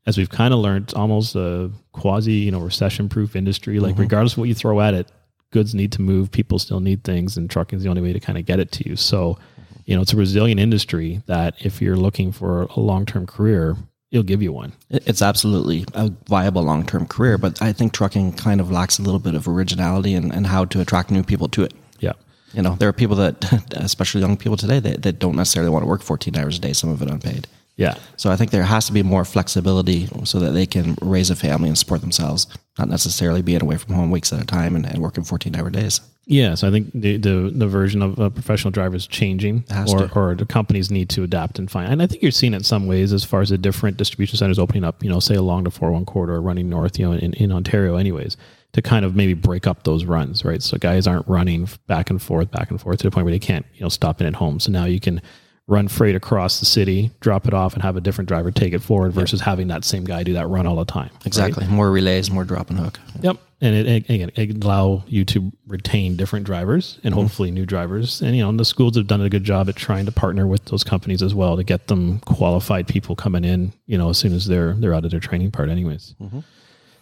as 0.09 0.17
we've 0.17 0.29
kind 0.29 0.55
of 0.55 0.59
learned, 0.59 0.91
almost 0.95 1.35
a 1.35 1.69
quasi, 1.91 2.33
you 2.33 2.49
know, 2.49 2.59
recession 2.59 3.07
proof 3.07 3.35
industry. 3.35 3.79
Like, 3.79 3.93
mm-hmm. 3.93 4.01
regardless 4.01 4.33
of 4.33 4.39
what 4.39 4.49
you 4.49 4.55
throw 4.55 4.81
at 4.81 4.95
it, 4.95 5.07
goods 5.51 5.75
need 5.75 5.91
to 5.93 6.01
move. 6.01 6.31
People 6.31 6.57
still 6.57 6.79
need 6.79 7.03
things, 7.03 7.37
and 7.37 7.47
trucking 7.47 7.77
is 7.77 7.83
the 7.83 7.89
only 7.89 8.01
way 8.01 8.11
to 8.11 8.19
kind 8.19 8.39
of 8.39 8.45
get 8.45 8.59
it 8.59 8.71
to 8.71 8.89
you. 8.89 8.95
So, 8.95 9.37
you 9.85 9.95
know, 9.95 10.01
it's 10.01 10.11
a 10.11 10.17
resilient 10.17 10.59
industry 10.59 11.21
that 11.27 11.53
if 11.63 11.79
you're 11.79 11.95
looking 11.95 12.31
for 12.31 12.63
a 12.63 12.79
long 12.79 13.05
term 13.05 13.27
career, 13.27 13.77
it'll 14.09 14.23
give 14.23 14.41
you 14.41 14.51
one. 14.51 14.73
It's 14.89 15.21
absolutely 15.21 15.85
a 15.93 16.11
viable 16.27 16.63
long 16.63 16.87
term 16.87 17.05
career, 17.05 17.37
but 17.37 17.61
I 17.61 17.71
think 17.71 17.93
trucking 17.93 18.33
kind 18.33 18.59
of 18.59 18.71
lacks 18.71 18.97
a 18.97 19.03
little 19.03 19.19
bit 19.19 19.35
of 19.35 19.47
originality 19.47 20.15
and, 20.15 20.33
and 20.33 20.47
how 20.47 20.65
to 20.65 20.81
attract 20.81 21.11
new 21.11 21.21
people 21.21 21.47
to 21.49 21.63
it. 21.63 21.73
Yeah. 21.99 22.13
You 22.53 22.63
know, 22.63 22.73
there 22.75 22.89
are 22.89 22.93
people 22.93 23.15
that, 23.17 23.45
especially 23.73 24.21
young 24.21 24.37
people 24.37 24.57
today, 24.57 24.79
that, 24.79 25.03
that 25.03 25.19
don't 25.19 25.35
necessarily 25.35 25.69
want 25.69 25.83
to 25.83 25.87
work 25.87 26.01
14 26.01 26.35
hours 26.35 26.57
a 26.57 26.61
day, 26.61 26.73
some 26.73 26.89
of 26.89 27.03
it 27.03 27.09
unpaid. 27.11 27.47
Yeah. 27.79 27.95
So 28.17 28.29
I 28.29 28.35
think 28.35 28.51
there 28.51 28.63
has 28.63 28.87
to 28.87 28.93
be 28.93 29.03
more 29.03 29.23
flexibility 29.23 30.09
so 30.25 30.37
that 30.39 30.51
they 30.51 30.65
can 30.65 30.97
raise 31.01 31.29
a 31.29 31.35
family 31.35 31.69
and 31.69 31.77
support 31.77 32.01
themselves, 32.01 32.45
not 32.77 32.89
necessarily 32.89 33.41
being 33.41 33.61
away 33.61 33.77
from 33.77 33.95
home 33.95 34.11
weeks 34.11 34.33
at 34.33 34.41
a 34.41 34.45
time 34.45 34.75
and, 34.75 34.85
and 34.85 35.01
working 35.01 35.23
14 35.23 35.55
hour 35.55 35.69
days. 35.69 36.01
Yeah, 36.25 36.55
so 36.55 36.67
I 36.67 36.71
think 36.71 36.91
the 36.93 37.17
the, 37.17 37.51
the 37.51 37.67
version 37.67 38.01
of 38.01 38.19
a 38.19 38.29
professional 38.29 38.69
driver 38.69 38.95
is 38.95 39.07
changing, 39.07 39.63
or, 39.87 40.11
or 40.13 40.35
the 40.35 40.45
companies 40.45 40.91
need 40.91 41.09
to 41.11 41.23
adapt 41.23 41.57
and 41.57 41.71
find. 41.71 41.91
And 41.91 42.03
I 42.03 42.07
think 42.07 42.21
you're 42.21 42.31
seeing 42.31 42.53
it 42.53 42.57
in 42.57 42.63
some 42.63 42.85
ways 42.85 43.13
as 43.13 43.23
far 43.23 43.41
as 43.41 43.49
the 43.49 43.57
different 43.57 43.97
distribution 43.97 44.37
centers 44.37 44.59
opening 44.59 44.83
up. 44.83 45.01
You 45.01 45.09
know, 45.09 45.19
say 45.21 45.35
along 45.35 45.63
the 45.63 45.71
401 45.71 46.05
corridor, 46.05 46.39
running 46.39 46.69
north. 46.69 46.99
You 46.99 47.07
know, 47.07 47.13
in, 47.13 47.33
in 47.33 47.51
Ontario, 47.51 47.95
anyways, 47.95 48.37
to 48.73 48.81
kind 48.81 49.05
of 49.05 49.15
maybe 49.15 49.33
break 49.33 49.65
up 49.65 49.85
those 49.85 50.05
runs, 50.05 50.45
right? 50.45 50.61
So 50.61 50.77
guys 50.77 51.07
aren't 51.07 51.27
running 51.27 51.67
back 51.87 52.11
and 52.11 52.21
forth, 52.21 52.51
back 52.51 52.69
and 52.69 52.79
forth 52.79 52.99
to 52.99 53.03
the 53.05 53.11
point 53.11 53.25
where 53.25 53.33
they 53.33 53.39
can't, 53.39 53.65
you 53.73 53.81
know, 53.81 53.89
stop 53.89 54.21
in 54.21 54.27
at 54.27 54.35
home. 54.35 54.59
So 54.59 54.71
now 54.71 54.85
you 54.85 54.99
can 54.99 55.21
run 55.69 55.87
freight 55.87 56.15
across 56.15 56.59
the 56.59 56.65
city, 56.65 57.11
drop 57.19 57.47
it 57.47 57.53
off, 57.53 57.75
and 57.75 57.83
have 57.83 57.95
a 57.95 58.01
different 58.01 58.27
driver 58.27 58.49
take 58.51 58.73
it 58.73 58.79
forward 58.79 59.13
versus 59.13 59.39
yep. 59.39 59.45
having 59.45 59.67
that 59.67 59.85
same 59.85 60.03
guy 60.03 60.23
do 60.23 60.33
that 60.33 60.47
run 60.47 60.65
all 60.65 60.75
the 60.75 60.83
time. 60.83 61.11
Exactly. 61.25 61.63
Right? 61.65 61.71
More 61.71 61.91
relays, 61.91 62.31
more 62.31 62.43
drop 62.43 62.71
and 62.71 62.79
hook. 62.79 62.99
Yep. 63.21 63.37
And 63.61 63.75
it, 63.75 63.87
it, 63.87 64.09
again, 64.09 64.31
it 64.35 64.63
allow 64.63 65.03
you 65.07 65.25
to 65.25 65.51
retain 65.67 66.15
different 66.15 66.45
drivers 66.45 66.97
and 67.03 67.13
mm-hmm. 67.13 67.21
hopefully 67.21 67.51
new 67.51 67.65
drivers. 67.65 68.21
And, 68.21 68.35
you 68.35 68.43
know, 68.43 68.51
the 68.55 68.65
schools 68.65 68.95
have 68.95 69.05
done 69.05 69.21
a 69.21 69.29
good 69.29 69.43
job 69.43 69.69
at 69.69 69.75
trying 69.75 70.05
to 70.05 70.11
partner 70.11 70.47
with 70.47 70.65
those 70.65 70.83
companies 70.83 71.21
as 71.21 71.35
well 71.35 71.55
to 71.55 71.63
get 71.63 71.87
them 71.87 72.19
qualified 72.21 72.87
people 72.87 73.15
coming 73.15 73.43
in, 73.43 73.73
you 73.85 73.97
know, 73.97 74.09
as 74.09 74.17
soon 74.17 74.33
as 74.33 74.47
they're, 74.47 74.73
they're 74.73 74.93
out 74.93 75.05
of 75.05 75.11
their 75.11 75.19
training 75.19 75.51
part 75.51 75.69
anyways. 75.69 76.15
Mm-hmm. 76.21 76.39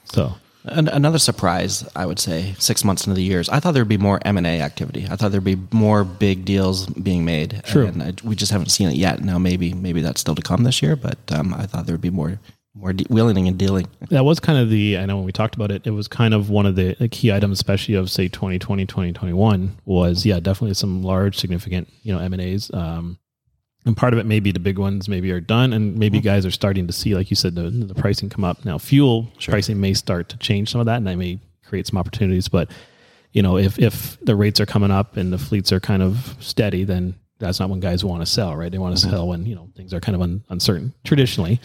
So 0.03 0.33
another 0.63 1.19
surprise, 1.19 1.87
I 1.95 2.05
would 2.05 2.19
say, 2.19 2.55
six 2.59 2.83
months 2.83 3.05
into 3.05 3.15
the 3.15 3.23
years, 3.23 3.49
I 3.49 3.59
thought 3.59 3.73
there'd 3.73 3.87
be 3.87 3.97
more 3.97 4.19
M 4.25 4.37
and 4.37 4.47
A 4.47 4.61
activity. 4.61 5.07
I 5.09 5.15
thought 5.15 5.31
there'd 5.31 5.43
be 5.43 5.59
more 5.71 6.03
big 6.03 6.45
deals 6.45 6.87
being 6.87 7.25
made. 7.25 7.61
True. 7.65 7.87
And 7.87 8.03
I, 8.03 8.13
we 8.23 8.35
just 8.35 8.51
haven't 8.51 8.69
seen 8.69 8.89
it 8.89 8.95
yet. 8.95 9.23
Now, 9.23 9.37
maybe 9.37 9.73
maybe 9.73 10.01
that's 10.01 10.21
still 10.21 10.35
to 10.35 10.41
come 10.41 10.63
this 10.63 10.81
year, 10.81 10.95
but 10.95 11.17
um, 11.31 11.53
I 11.53 11.65
thought 11.65 11.85
there'd 11.85 12.01
be 12.01 12.09
more 12.09 12.39
more 12.77 12.93
de- 12.93 13.05
wheeling 13.09 13.47
and 13.47 13.57
dealing. 13.57 13.87
That 14.09 14.23
was 14.23 14.39
kind 14.39 14.59
of 14.59 14.69
the, 14.69 14.97
I 14.97 15.05
know 15.05 15.17
when 15.17 15.25
we 15.25 15.31
talked 15.31 15.55
about 15.55 15.71
it, 15.71 15.85
it 15.85 15.91
was 15.91 16.07
kind 16.07 16.33
of 16.33 16.49
one 16.49 16.65
of 16.65 16.75
the, 16.75 16.95
the 16.99 17.09
key 17.09 17.31
items, 17.31 17.57
especially 17.57 17.95
of 17.95 18.11
say 18.11 18.27
2020, 18.27 18.85
2021 18.85 19.77
was, 19.85 20.25
yeah, 20.25 20.39
definitely 20.39 20.75
some 20.75 21.03
large, 21.03 21.37
significant, 21.37 21.91
you 22.03 22.13
know, 22.13 22.19
M&As. 22.19 22.69
Um, 22.73 23.17
and 23.87 23.95
part 23.95 24.13
of 24.13 24.19
it 24.19 24.25
maybe 24.25 24.51
the 24.51 24.59
big 24.59 24.77
ones 24.77 25.07
maybe 25.07 25.31
are 25.31 25.39
done 25.39 25.73
and 25.73 25.97
maybe 25.97 26.19
mm-hmm. 26.19 26.25
guys 26.25 26.45
are 26.45 26.51
starting 26.51 26.85
to 26.87 26.93
see, 26.93 27.15
like 27.15 27.29
you 27.29 27.35
said, 27.35 27.55
the, 27.55 27.69
the 27.69 27.95
pricing 27.95 28.29
come 28.29 28.43
up. 28.43 28.63
Now 28.65 28.77
fuel 28.77 29.31
pricing 29.41 29.79
may 29.79 29.93
start 29.93 30.29
to 30.29 30.37
change 30.37 30.69
some 30.71 30.81
of 30.81 30.85
that 30.85 30.97
and 30.97 31.07
that 31.07 31.15
may 31.15 31.39
create 31.65 31.87
some 31.87 31.97
opportunities, 31.97 32.47
but 32.47 32.69
you 33.31 33.41
know, 33.41 33.57
if, 33.57 33.79
if 33.79 34.19
the 34.21 34.35
rates 34.35 34.59
are 34.59 34.65
coming 34.65 34.91
up 34.91 35.17
and 35.17 35.31
the 35.31 35.37
fleets 35.37 35.71
are 35.71 35.79
kind 35.79 36.03
of 36.03 36.35
steady, 36.39 36.83
then 36.83 37.15
that's 37.39 37.59
not 37.59 37.69
when 37.69 37.79
guys 37.79 38.03
want 38.03 38.21
to 38.21 38.25
sell, 38.25 38.55
right? 38.55 38.71
They 38.71 38.77
want 38.77 38.97
to 38.97 39.09
sell 39.09 39.27
when 39.27 39.45
you 39.45 39.55
know 39.55 39.69
things 39.75 39.93
are 39.93 39.99
kind 39.99 40.15
of 40.15 40.21
un, 40.21 40.43
uncertain 40.49 40.93
traditionally, 41.03 41.59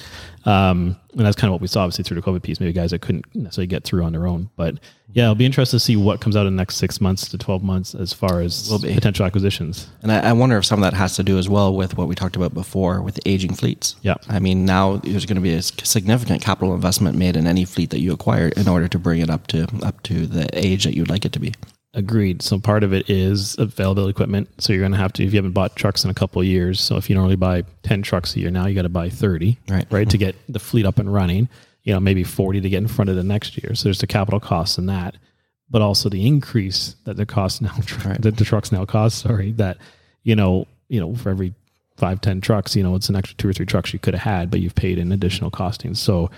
um, 0.44 0.96
and 1.12 1.20
that's 1.20 1.37
kind 1.37 1.48
of 1.48 1.52
what 1.52 1.61
we 1.61 1.66
saw 1.66 1.82
obviously 1.82 2.04
through 2.04 2.20
the 2.20 2.26
COVID 2.26 2.42
piece. 2.42 2.61
Maybe 2.61 2.72
guys 2.72 2.90
that 2.90 3.00
couldn't 3.00 3.24
necessarily 3.35 3.66
get 3.66 3.85
through 3.85 4.04
on 4.04 4.12
their 4.12 4.26
own, 4.26 4.50
but 4.56 4.78
yeah, 5.14 5.24
it'll 5.24 5.35
be 5.35 5.46
interesting 5.46 5.78
to 5.78 5.85
see 5.85 5.96
what 5.96 6.20
comes 6.20 6.37
out 6.37 6.46
in 6.46 6.54
the 6.54 6.61
next 6.61 6.76
six 6.76 7.00
months 7.00 7.28
to 7.30 7.38
twelve 7.38 7.62
months 7.62 7.94
as 7.94 8.12
far 8.12 8.40
as 8.40 8.68
potential 8.80 9.24
acquisitions. 9.26 9.88
And 10.02 10.12
I, 10.12 10.30
I 10.30 10.32
wonder 10.32 10.56
if 10.58 10.64
some 10.64 10.82
of 10.82 10.90
that 10.90 10.96
has 10.96 11.16
to 11.16 11.22
do 11.22 11.38
as 11.38 11.48
well 11.48 11.74
with 11.74 11.96
what 11.96 12.08
we 12.08 12.14
talked 12.14 12.37
about 12.37 12.54
before 12.54 13.02
with 13.02 13.18
aging 13.26 13.54
fleets. 13.54 13.96
Yeah. 14.02 14.16
I 14.28 14.38
mean, 14.38 14.64
now 14.64 14.96
there's 14.96 15.26
going 15.26 15.37
to 15.37 15.42
be 15.42 15.54
a 15.54 15.62
significant 15.62 16.42
capital 16.42 16.74
investment 16.74 17.16
made 17.16 17.37
in 17.37 17.46
any 17.46 17.64
fleet 17.64 17.90
that 17.90 18.00
you 18.00 18.12
acquire 18.12 18.48
in 18.48 18.68
order 18.68 18.88
to 18.88 18.98
bring 18.98 19.20
it 19.20 19.30
up 19.30 19.46
to 19.48 19.66
up 19.82 20.02
to 20.04 20.26
the 20.26 20.48
age 20.52 20.85
that 20.85 20.94
you'd 20.94 21.11
like 21.11 21.24
it 21.24 21.32
to 21.32 21.40
be. 21.40 21.54
Agreed. 21.94 22.40
So 22.40 22.59
part 22.59 22.85
of 22.85 22.94
it 22.94 23.11
is 23.11 23.57
available 23.59 24.09
equipment. 24.09 24.48
So 24.59 24.72
you're 24.72 24.81
going 24.81 24.92
to 24.92 24.98
have 24.98 25.12
to, 25.14 25.24
if 25.24 25.33
you 25.33 25.37
haven't 25.37 25.52
bought 25.52 25.76
trucks 25.76 26.05
in 26.05 26.11
a 26.11 26.14
couple 26.14 26.40
of 26.40 26.46
years, 26.46 26.81
so 26.81 26.96
if 26.96 27.11
you 27.11 27.14
normally 27.14 27.37
buy 27.37 27.64
10 27.83 28.00
trucks 28.00 28.35
a 28.35 28.40
year, 28.40 28.50
now 28.50 28.66
you 28.66 28.74
got 28.74 28.83
to 28.83 28.88
buy 28.88 29.11
30, 29.11 29.59
Right. 29.68 29.87
Right. 29.90 30.09
To 30.09 30.16
get 30.16 30.35
the 30.48 30.59
fleet 30.59 30.87
up 30.87 30.98
and 30.98 31.12
running, 31.12 31.50
you 31.83 31.92
know, 31.92 32.00
maybe 32.00 32.24
40 32.24 32.62
to 32.62 32.68
get 32.70 32.78
in 32.78 32.88
front 32.88 33.11
of 33.11 33.16
the 33.16 33.22
next 33.22 33.62
year. 33.62 33.74
So 33.74 33.85
there's 33.85 33.98
the 33.98 34.07
capital 34.07 34.40
costs 34.40 34.78
in 34.78 34.87
that, 34.87 35.16
but 35.68 35.83
also 35.83 36.09
the 36.09 36.26
increase 36.26 36.96
that 37.05 37.18
the 37.18 37.26
cost 37.26 37.61
now, 37.61 37.74
that 38.20 38.37
the 38.37 38.44
trucks 38.44 38.72
now 38.72 38.87
cost, 38.87 39.18
sorry, 39.18 39.52
that, 39.52 39.76
you 40.22 40.35
know, 40.35 40.66
you 40.88 40.98
know, 40.98 41.14
for 41.14 41.28
every 41.28 41.52
five, 41.98 42.22
10 42.22 42.40
trucks, 42.40 42.74
you 42.74 42.83
know, 42.83 42.94
it's 42.94 43.11
an 43.11 43.16
extra 43.16 43.37
two 43.37 43.48
or 43.48 43.52
three 43.52 43.66
trucks 43.66 43.92
you 43.92 43.98
could 43.98 44.14
have 44.14 44.22
had, 44.22 44.50
but 44.50 44.61
you've 44.61 44.74
paid 44.74 44.98
in 44.98 45.12
additional 45.12 45.50
costings. 45.50 45.98
So, 45.98 46.31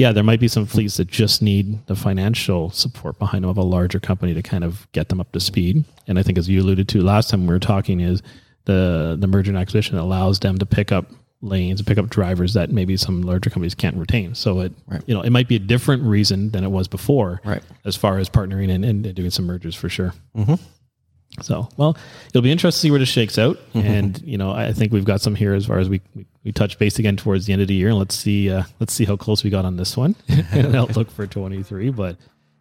yeah, 0.00 0.12
there 0.12 0.24
might 0.24 0.40
be 0.40 0.48
some 0.48 0.64
fleets 0.64 0.96
that 0.96 1.08
just 1.08 1.42
need 1.42 1.86
the 1.86 1.94
financial 1.94 2.70
support 2.70 3.18
behind 3.18 3.44
them 3.44 3.50
of 3.50 3.58
a 3.58 3.62
larger 3.62 4.00
company 4.00 4.32
to 4.32 4.40
kind 4.42 4.64
of 4.64 4.90
get 4.92 5.10
them 5.10 5.20
up 5.20 5.30
to 5.32 5.40
speed. 5.40 5.84
And 6.06 6.18
I 6.18 6.22
think, 6.22 6.38
as 6.38 6.48
you 6.48 6.62
alluded 6.62 6.88
to 6.88 7.02
last 7.02 7.28
time 7.28 7.46
we 7.46 7.52
were 7.52 7.58
talking, 7.58 8.00
is 8.00 8.22
the 8.64 9.18
the 9.20 9.26
merger 9.26 9.50
and 9.50 9.58
acquisition 9.58 9.98
allows 9.98 10.40
them 10.40 10.56
to 10.56 10.64
pick 10.64 10.90
up 10.90 11.10
lanes 11.42 11.80
and 11.80 11.86
pick 11.86 11.98
up 11.98 12.08
drivers 12.08 12.54
that 12.54 12.70
maybe 12.70 12.96
some 12.96 13.20
larger 13.20 13.50
companies 13.50 13.74
can't 13.74 13.96
retain. 13.96 14.34
So 14.34 14.60
it 14.60 14.72
Right. 14.86 15.02
you 15.06 15.14
know 15.14 15.20
it 15.20 15.30
might 15.30 15.48
be 15.48 15.56
a 15.56 15.64
different 15.74 16.02
reason 16.02 16.50
than 16.50 16.64
it 16.64 16.70
was 16.70 16.88
before, 16.88 17.42
Right. 17.44 17.62
As 17.84 17.94
far 17.94 18.16
as 18.18 18.30
partnering 18.30 18.70
and, 18.74 18.84
and 18.86 19.14
doing 19.14 19.30
some 19.30 19.44
mergers 19.44 19.74
for 19.74 19.90
sure. 19.90 20.14
Mm-hmm. 20.34 20.54
So, 21.42 21.68
well, 21.76 21.96
it'll 22.28 22.42
be 22.42 22.50
interesting 22.50 22.76
to 22.76 22.80
see 22.80 22.90
where 22.90 22.98
this 22.98 23.08
shakes 23.08 23.38
out. 23.38 23.58
And, 23.72 24.20
you 24.22 24.36
know, 24.36 24.50
I 24.50 24.72
think 24.72 24.92
we've 24.92 25.04
got 25.04 25.20
some 25.20 25.34
here 25.34 25.54
as 25.54 25.66
far 25.66 25.78
as 25.78 25.88
we, 25.88 26.00
we, 26.14 26.26
we 26.44 26.52
touch 26.52 26.78
base 26.78 26.98
again 26.98 27.16
towards 27.16 27.46
the 27.46 27.52
end 27.52 27.62
of 27.62 27.68
the 27.68 27.74
year. 27.74 27.88
And 27.88 27.98
let's 27.98 28.14
see, 28.14 28.50
uh, 28.50 28.64
let's 28.78 28.92
see 28.92 29.04
how 29.04 29.16
close 29.16 29.44
we 29.44 29.50
got 29.50 29.64
on 29.64 29.76
this 29.76 29.96
one 29.96 30.16
and 30.28 30.74
outlook 30.76 31.10
for 31.10 31.26
23. 31.26 31.90
But, 31.90 32.16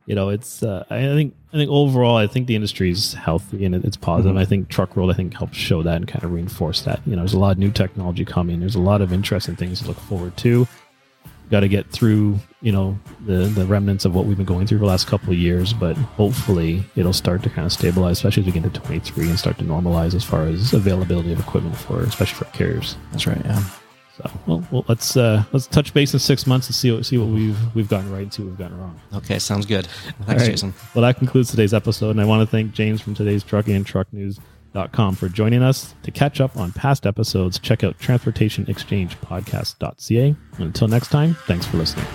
you 0.06 0.16
know, 0.16 0.30
it's, 0.30 0.64
uh, 0.64 0.86
I 0.90 1.02
think, 1.02 1.36
I 1.52 1.58
think 1.58 1.70
overall, 1.72 2.16
I 2.16 2.28
think 2.28 2.48
the 2.48 2.56
industry 2.56 2.92
is 2.92 3.16
healthy 3.16 3.66
and 3.66 3.76
it's 3.76 3.98
positive. 3.98 4.38
I 4.38 4.46
think 4.46 4.70
Truck 4.70 4.96
World, 4.96 5.12
I 5.12 5.14
think, 5.14 5.34
helps 5.34 5.58
show 5.58 5.84
that 5.84 5.96
and 5.96 6.08
kind 6.08 6.24
of 6.24 6.32
reinforce 6.32 6.84
that. 6.84 7.02
You 7.06 7.16
know, 7.16 7.24
there's 7.24 7.34
a 7.34 7.40
lot 7.40 7.54
of 7.54 7.58
new 7.58 7.72
technology 7.72 8.24
coming. 8.24 8.60
There's 8.60 8.76
a 8.76 8.80
lot 8.80 9.02
of 9.02 9.12
interesting 9.12 9.56
things 9.56 9.82
to 9.82 9.88
look 9.88 10.00
forward 10.00 10.38
to 10.38 10.68
got 11.52 11.62
to 11.62 11.68
get 11.68 11.90
through 11.90 12.38
you 12.62 12.72
know 12.72 12.98
the 13.26 13.46
the 13.48 13.66
remnants 13.66 14.06
of 14.06 14.14
what 14.14 14.26
we've 14.26 14.38
been 14.38 14.46
going 14.46 14.68
through 14.68 14.78
for 14.78 14.84
the 14.86 14.90
last 14.90 15.08
couple 15.08 15.30
of 15.32 15.38
years 15.38 15.74
but 15.74 15.96
hopefully 15.98 16.84
it'll 16.96 17.14
start 17.14 17.42
to 17.44 17.50
kind 17.50 17.66
of 17.66 17.72
stabilize 17.72 18.18
especially 18.18 18.42
as 18.42 18.48
we 18.48 18.52
get 18.52 18.64
into 18.66 18.80
23 18.82 19.30
and 19.30 19.40
start 19.40 19.58
to 19.58 19.64
normalize 19.64 20.14
as 20.14 20.24
far 20.24 20.44
as 20.44 20.74
availability 20.74 21.32
of 21.32 21.40
equipment 21.40 21.76
for 21.76 22.02
especially 22.02 22.38
for 22.38 22.46
carriers 22.56 22.98
That's 23.12 23.26
right. 23.28 23.42
Yeah. 23.46 23.64
so 24.18 24.32
well, 24.46 24.64
well 24.72 24.86
let's 24.88 25.16
uh 25.18 25.44
let's 25.54 25.68
touch 25.68 25.94
base 25.94 26.14
in 26.14 26.20
six 26.20 26.46
months 26.46 26.68
and 26.68 26.76
see 26.76 26.92
what 26.92 27.06
see 27.06 27.18
what 27.18 27.28
we've 27.30 27.58
we've 27.76 27.90
gotten 27.90 28.12
right 28.12 28.24
and 28.24 28.34
see 28.34 28.44
what 28.44 28.50
we've 28.50 28.58
gotten 28.60 28.78
wrong 28.78 29.00
Okay. 29.16 29.40
Sounds 29.40 29.66
good. 29.66 29.88
Thanks, 29.88 30.28
all 30.28 30.36
right. 30.36 30.46
Jason. 30.46 30.74
Well, 30.94 31.02
that 31.04 31.18
concludes 31.18 31.50
today's 31.50 31.74
episode, 31.74 32.12
and 32.12 32.22
I 32.22 32.26
want 32.26 32.42
to 32.42 32.46
thank 32.48 32.74
James 32.74 33.02
from 33.02 33.16
today's 33.16 33.44
Trucking 33.44 33.76
and 33.76 33.86
Truck 33.86 34.08
For 35.16 35.30
joining 35.30 35.64
us. 35.64 35.96
To 36.04 36.12
catch 36.12 36.40
up 36.42 36.56
on 36.58 36.72
past 36.72 37.08
episodes, 37.08 37.58
check 37.60 37.84
out 37.84 37.98
transportationexchangepodcast.ca. 38.00 40.36
Until 40.58 40.88
next 40.88 41.10
time, 41.10 41.36
thanks 41.48 41.66
for 41.66 41.78
listening. 41.78 42.06